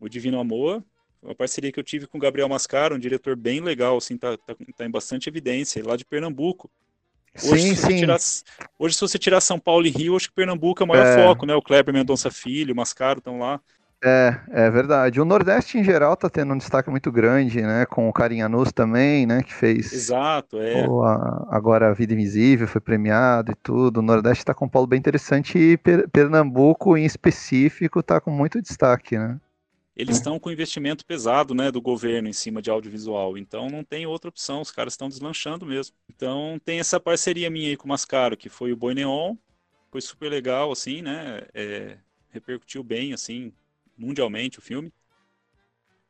[0.00, 0.84] o Divino Amor,
[1.22, 4.36] uma parceria que eu tive com o Gabriel Mascaro, um diretor bem legal, assim, tá,
[4.36, 6.70] tá, tá em bastante evidência, lá de Pernambuco.
[7.42, 7.96] Hoje, sim, se sim.
[7.96, 8.18] Tirar,
[8.78, 11.24] hoje, se você tirar São Paulo e Rio, acho que Pernambuco é o maior é.
[11.24, 11.54] foco, né?
[11.54, 13.60] O Kleber Mendonça Filho, o Mascaro estão lá.
[14.04, 15.20] É, é verdade.
[15.20, 17.86] O Nordeste em geral tá tendo um destaque muito grande, né?
[17.86, 19.42] Com o Carinhanus também, né?
[19.44, 19.92] Que fez.
[19.92, 20.86] Exato, é.
[20.88, 23.98] O, a, agora a Vida Invisível foi premiado e tudo.
[23.98, 28.30] O Nordeste tá com um polo bem interessante e per, Pernambuco em específico tá com
[28.30, 29.38] muito destaque, né?
[29.94, 33.36] Eles estão com investimento pesado, né, do governo em cima de audiovisual.
[33.36, 35.94] Então não tem outra opção, os caras estão deslanchando mesmo.
[36.08, 39.36] Então tem essa parceria minha aí com o Mascaro, que foi o Boi Neon,
[39.90, 41.42] foi super legal, assim, né?
[41.52, 41.98] É,
[42.30, 43.52] repercutiu bem, assim,
[43.96, 44.90] mundialmente o filme.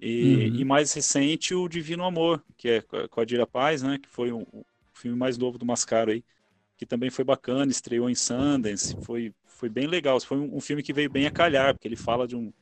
[0.01, 0.57] E, uhum.
[0.57, 3.99] e, mais recente, o Divino Amor, que é com a Dira Paz, né?
[4.01, 6.25] Que foi o, o filme mais novo do Mascaro aí,
[6.77, 9.33] que também foi bacana, estreou em Sundance, foi,
[9.63, 10.21] foi bem legal.
[10.21, 12.53] Foi um, um filme que veio bem a calhar, porque ele fala de um,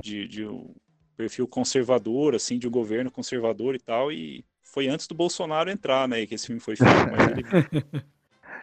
[0.00, 0.72] de, de um
[1.16, 6.06] perfil conservador, assim, de um governo conservador e tal, e foi antes do Bolsonaro entrar,
[6.06, 8.04] né, que esse filme foi feito, mas ele...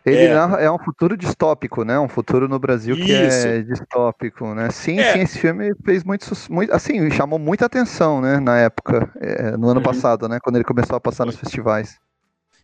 [0.05, 0.65] Ele é.
[0.65, 0.71] é.
[0.71, 1.97] um futuro distópico, né?
[1.97, 4.69] Um futuro no Brasil que é distópico, né?
[4.69, 5.13] Sim, é.
[5.13, 8.39] sim, esse filme fez muito, muito, assim, chamou muita atenção, né?
[8.39, 9.83] Na época, é, no ano uhum.
[9.83, 10.37] passado, né?
[10.43, 11.97] Quando ele começou a passar nos festivais.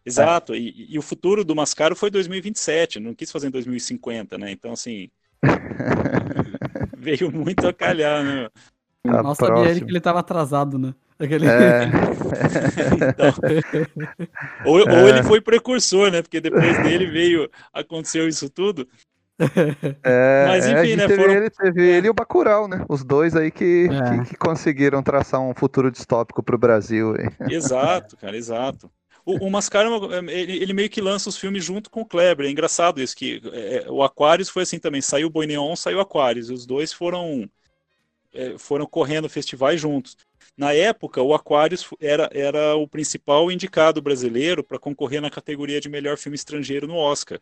[0.06, 4.52] Exato, e, e, o futuro do Mascaro foi 2027, não quis fazer em 2050, né?
[4.52, 5.10] Então, assim,
[6.97, 8.49] veio muito a calhar, né?
[9.04, 10.93] Tá Mal sabia ele que ele estava atrasado, né?
[11.20, 11.47] Aquele...
[11.47, 11.86] É.
[12.95, 13.34] então,
[14.66, 15.10] ou, ou é.
[15.10, 16.22] ele foi precursor, né?
[16.22, 18.88] Porque depois dele veio, aconteceu isso tudo.
[20.04, 21.08] É, Mas é, enfim, né?
[21.08, 21.34] Teve, foram...
[21.34, 22.86] ele, teve ele e o Bacurau, né?
[22.88, 24.20] Os dois aí que, é.
[24.20, 27.16] que, que, conseguiram traçar um futuro distópico para o Brasil.
[27.49, 28.88] Exato, cara, exato.
[29.26, 32.45] O, o Mascaro, ele, ele, meio que lança os filmes junto com o Kleber.
[32.45, 35.01] É engraçado isso, que é, o Aquarius foi assim também.
[35.01, 36.49] Saiu o Boi Neon, saiu o Aquarius.
[36.49, 37.49] Os dois foram,
[38.34, 40.17] é, foram correndo festivais juntos.
[40.57, 45.89] Na época, o Aquarius era, era o principal indicado brasileiro para concorrer na categoria de
[45.89, 47.39] melhor filme estrangeiro no Oscar.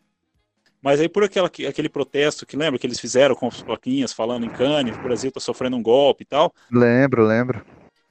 [0.82, 4.46] Mas aí por aquela, aquele protesto que lembra que eles fizeram com as plaquinhas falando
[4.46, 6.54] em Cannes, o Brasil está sofrendo um golpe e tal.
[6.70, 7.62] Lembro, lembro.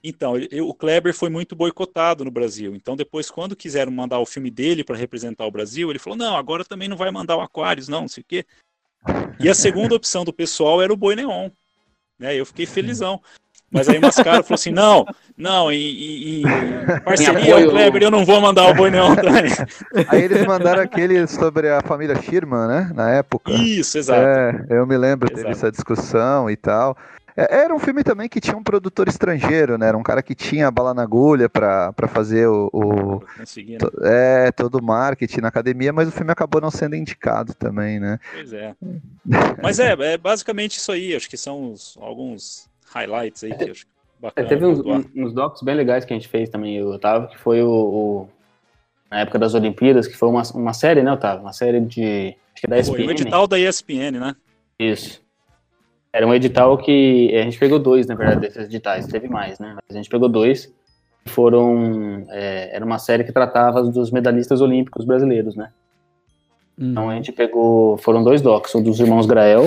[0.03, 2.73] Então, ele, o Kleber foi muito boicotado no Brasil.
[2.75, 6.37] Então, depois, quando quiseram mandar o filme dele para representar o Brasil, ele falou: não,
[6.37, 8.45] agora também não vai mandar o Aquarius, não, não sei o quê.
[9.39, 11.49] E a segunda opção do pessoal era o Boi Neon.
[12.17, 12.35] Né?
[12.35, 13.21] Eu fiquei felizão.
[13.71, 15.05] Mas aí o Mascaro falou assim: não,
[15.37, 16.43] não, em, em
[17.05, 19.51] parceria o Kleber, eu não vou mandar o Boi Neon também.
[20.09, 22.91] Aí eles mandaram aquele sobre a família Schirman, né?
[22.95, 23.51] Na época.
[23.51, 24.21] Isso, exato.
[24.21, 25.41] É, eu me lembro, exato.
[25.41, 26.97] teve essa discussão e tal.
[27.39, 29.87] É, era um filme também que tinha um produtor estrangeiro, né?
[29.87, 33.77] Era um cara que tinha bala na agulha para fazer o, o né?
[34.03, 38.19] é, todo o marketing na academia, mas o filme acabou não sendo indicado também, né?
[38.33, 38.75] Pois é.
[39.63, 41.15] mas é, é basicamente isso aí.
[41.15, 43.85] Acho que são os, alguns highlights aí que acho
[44.19, 44.45] bacana.
[44.45, 44.79] É, teve uns,
[45.15, 48.29] uns, docs bem legais que a gente fez também, Otávio, que foi o, o,
[49.09, 51.41] na época das Olimpíadas, que foi uma, uma série, né, Otávio?
[51.41, 52.35] Uma série de.
[52.53, 52.95] Acho que é da ESPN.
[52.95, 54.35] Foi o edital da ESPN, né?
[54.77, 55.21] Isso.
[56.11, 57.35] Era um edital que.
[57.35, 59.75] A gente pegou dois, na verdade, desses editais, teve mais, né?
[59.75, 60.73] Mas a gente pegou dois.
[61.27, 62.25] Foram.
[62.29, 65.71] É, era uma série que tratava dos medalhistas olímpicos brasileiros, né?
[66.77, 66.91] Hum.
[66.91, 67.97] Então a gente pegou.
[67.97, 69.65] Foram dois docs, um dos irmãos Grael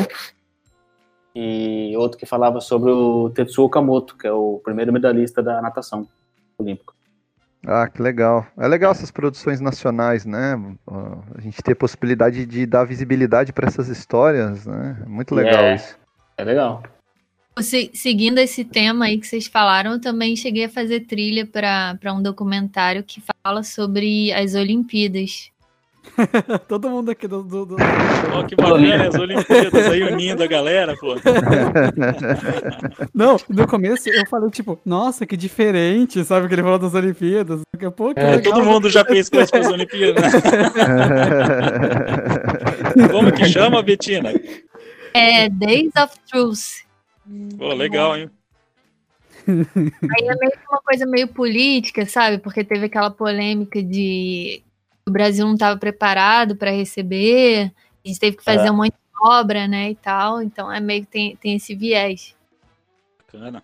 [1.34, 6.06] e outro que falava sobre o Tetsuo Okamoto, que é o primeiro medalhista da natação
[6.58, 6.94] olímpico.
[7.64, 8.44] Ah, que legal.
[8.58, 10.60] É legal essas produções nacionais, né?
[11.36, 15.00] A gente ter possibilidade de dar visibilidade para essas histórias, né?
[15.00, 15.76] É muito legal é.
[15.76, 15.96] isso.
[16.42, 16.82] É legal.
[17.94, 22.20] Seguindo esse tema aí que vocês falaram, eu também cheguei a fazer trilha para um
[22.20, 25.52] documentário que fala sobre as Olimpíadas.
[26.66, 27.44] Todo mundo aqui do.
[27.44, 27.76] do, do...
[28.36, 31.14] Oh, que bacana, as Olimpíadas aí unindo a galera, pô.
[33.14, 36.48] Não, no começo eu falei, tipo, nossa, que diferente, sabe?
[36.48, 37.60] Que ele falou das Olimpíadas.
[37.72, 38.18] Daqui a pouco.
[38.18, 39.30] É, todo mundo já com as
[39.68, 40.24] Olimpíadas.
[40.24, 40.32] Né?
[43.12, 44.32] Como que chama, Betina?
[45.14, 46.84] É Days of Truth.
[47.58, 48.30] Pô, legal, hein?
[49.46, 52.38] Aí é meio que uma coisa meio política, sabe?
[52.38, 54.62] Porque teve aquela polêmica de
[55.06, 57.72] o Brasil não estava preparado para receber,
[58.04, 58.70] a gente teve que fazer é.
[58.70, 60.40] um monte de obra, né, e tal.
[60.42, 62.34] Então é meio que tem, tem esse viés.
[63.18, 63.62] Bacana.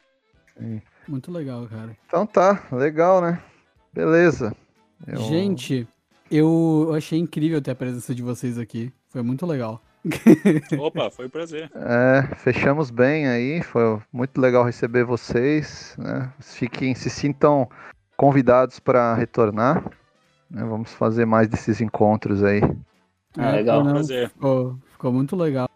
[0.57, 0.83] Sim.
[1.07, 1.97] Muito legal, cara.
[2.07, 3.43] Então tá, legal, né?
[3.93, 4.55] Beleza.
[5.07, 5.23] Eu...
[5.23, 5.89] Gente,
[6.31, 8.93] eu achei incrível ter a presença de vocês aqui.
[9.09, 9.83] Foi muito legal.
[10.79, 11.71] Opa, foi um prazer.
[11.75, 15.97] É, fechamos bem aí, foi muito legal receber vocês.
[15.99, 16.33] Né?
[16.41, 17.69] Fiquem, se sintam
[18.17, 19.85] convidados para retornar.
[20.51, 20.65] Né?
[20.65, 22.61] Vamos fazer mais desses encontros aí.
[23.37, 24.29] É, legal, não, prazer.
[24.31, 25.69] Ficou, ficou muito legal.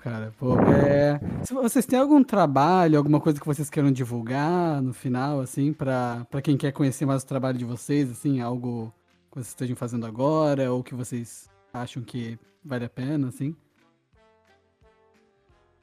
[0.00, 1.18] Cara, Pô, é...
[1.42, 6.24] se vocês têm algum trabalho, alguma coisa que vocês queiram divulgar no final, assim, para
[6.40, 8.94] quem quer conhecer mais o trabalho de vocês, assim, algo
[9.28, 13.54] que vocês estejam fazendo agora, ou que vocês acham que vale a pena, assim?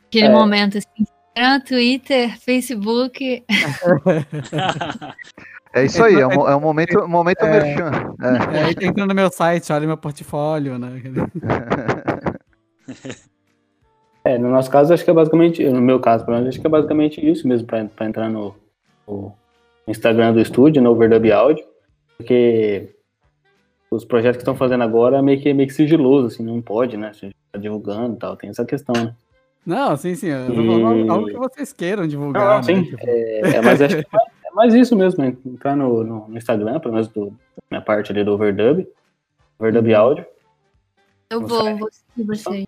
[0.07, 0.31] Aquele é...
[0.31, 3.43] momento assim, Instagram, Twitter, Facebook.
[5.71, 7.91] É isso aí, é um, é um momento, um momento é, merchan.
[8.19, 8.83] É.
[8.83, 10.99] é, entra no meu site, olha meu portfólio, né?
[14.21, 16.67] É, no nosso caso, acho que é basicamente, no meu caso, pelo menos, acho que
[16.67, 18.53] é basicamente isso mesmo, para entrar no,
[19.07, 19.33] no,
[19.87, 21.63] Instagram do estúdio, no Overdub Audio,
[22.17, 22.93] porque
[23.91, 26.95] os projetos que estão fazendo agora é meio que, meio que sigiloso, assim, não pode,
[26.95, 27.09] né?
[27.09, 29.15] A gente tá divulgando e tal, tem essa questão, né?
[29.65, 30.27] Não, sim, sim.
[30.27, 32.43] Eu tô falando algo que vocês queiram divulgar.
[32.43, 32.63] Não, né?
[32.63, 32.83] sim.
[32.83, 32.97] Tipo...
[33.07, 35.35] É, é, mas acho que é mais isso mesmo, né?
[35.45, 38.87] entrar no, no, no, Instagram, pelo menos do, da minha parte ali do Overdub,
[39.59, 39.99] Overdub uhum.
[39.99, 40.25] Audio.
[41.29, 42.67] Eu vou, vou seguir você.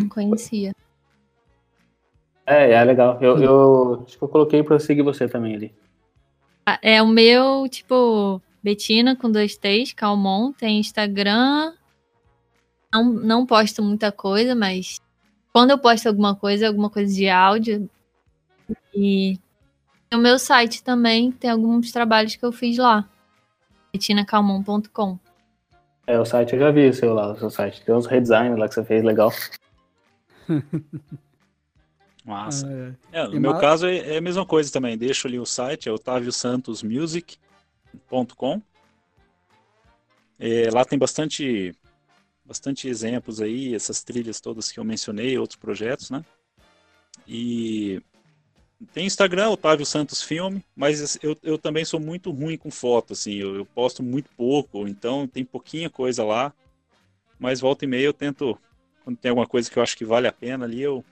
[0.00, 0.74] Não conhecia.
[2.46, 3.18] É, é legal.
[3.20, 5.74] Eu, eu acho que eu coloquei pra seguir você também ali.
[6.66, 11.74] Ah, é o meu, tipo, Betina com dois T's, Calmon, tem Instagram.
[12.90, 15.02] Não, não posto muita coisa, mas
[15.52, 17.90] quando eu posto alguma coisa, alguma coisa de áudio.
[18.94, 19.38] E
[20.10, 23.06] o meu site também tem alguns trabalhos que eu fiz lá.
[23.92, 25.18] betinacalmon.com.
[26.06, 27.84] É, o site eu já vi o seu lá, o seu site.
[27.84, 29.30] Tem uns redesigns lá que você fez legal.
[32.24, 32.66] Massa.
[32.66, 33.20] Ah, é.
[33.20, 34.96] É, no meu caso é, é, a mesma coisa também.
[34.96, 35.92] Deixo ali o site, é
[37.94, 38.62] otaviosantosmusic.com.
[40.38, 41.74] É, lá tem bastante,
[42.44, 46.24] bastante exemplos aí, essas trilhas todas que eu mencionei, outros projetos, né?
[47.26, 48.02] E
[48.92, 53.34] tem Instagram, Otávio Santos Filme, mas eu, eu também sou muito ruim com foto, assim,
[53.34, 56.52] eu, eu posto muito pouco, então tem pouquinha coisa lá,
[57.38, 58.58] mas volta e meia eu tento,
[59.04, 61.04] quando tem alguma coisa que eu acho que vale a pena ali, eu,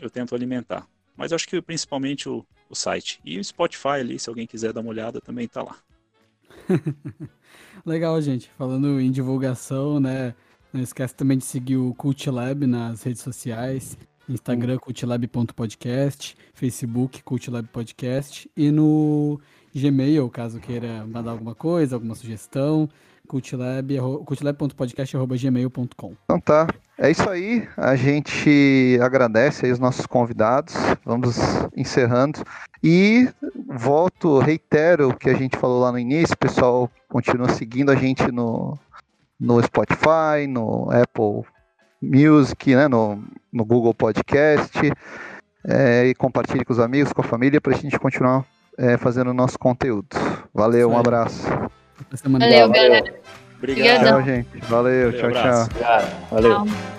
[0.00, 0.88] eu tento alimentar.
[1.14, 3.20] Mas acho que principalmente o, o site.
[3.24, 5.76] E o Spotify ali, se alguém quiser dar uma olhada, também está lá.
[7.84, 8.50] Legal, gente.
[8.58, 10.34] Falando em divulgação, né?
[10.72, 13.96] Não esquece também de seguir o Cult Lab nas redes sociais.
[14.28, 14.78] Instagram, hum.
[14.78, 19.40] cultlab.podcast, Facebook, Cultlab Podcast e no
[19.74, 22.86] Gmail, caso queira mandar alguma coisa, alguma sugestão,
[23.26, 26.14] cultlab.podcast.gmail.com.
[26.24, 26.66] Então tá,
[26.98, 27.68] é isso aí.
[27.76, 30.74] A gente agradece aí os nossos convidados.
[31.04, 31.38] Vamos
[31.76, 32.40] encerrando.
[32.82, 33.28] E
[33.68, 36.34] volto, reitero o que a gente falou lá no início.
[36.34, 38.76] O pessoal continua seguindo a gente no,
[39.38, 41.44] no Spotify, no Apple
[42.02, 43.22] Music, né, no,
[43.52, 44.78] no Google Podcast.
[45.64, 48.44] É, e compartilhe com os amigos, com a família, para a gente continuar
[48.76, 50.08] é, fazendo o nosso conteúdo.
[50.52, 51.46] Valeu, um abraço.
[52.38, 53.14] Valeu, galera.
[53.58, 54.04] Obrigado.
[54.04, 54.48] Tchau, gente.
[54.68, 55.62] Valeu, Valeu tchau, tchau.
[55.64, 56.30] Obrigado.
[56.30, 56.54] Valeu.
[56.64, 56.97] Tchau.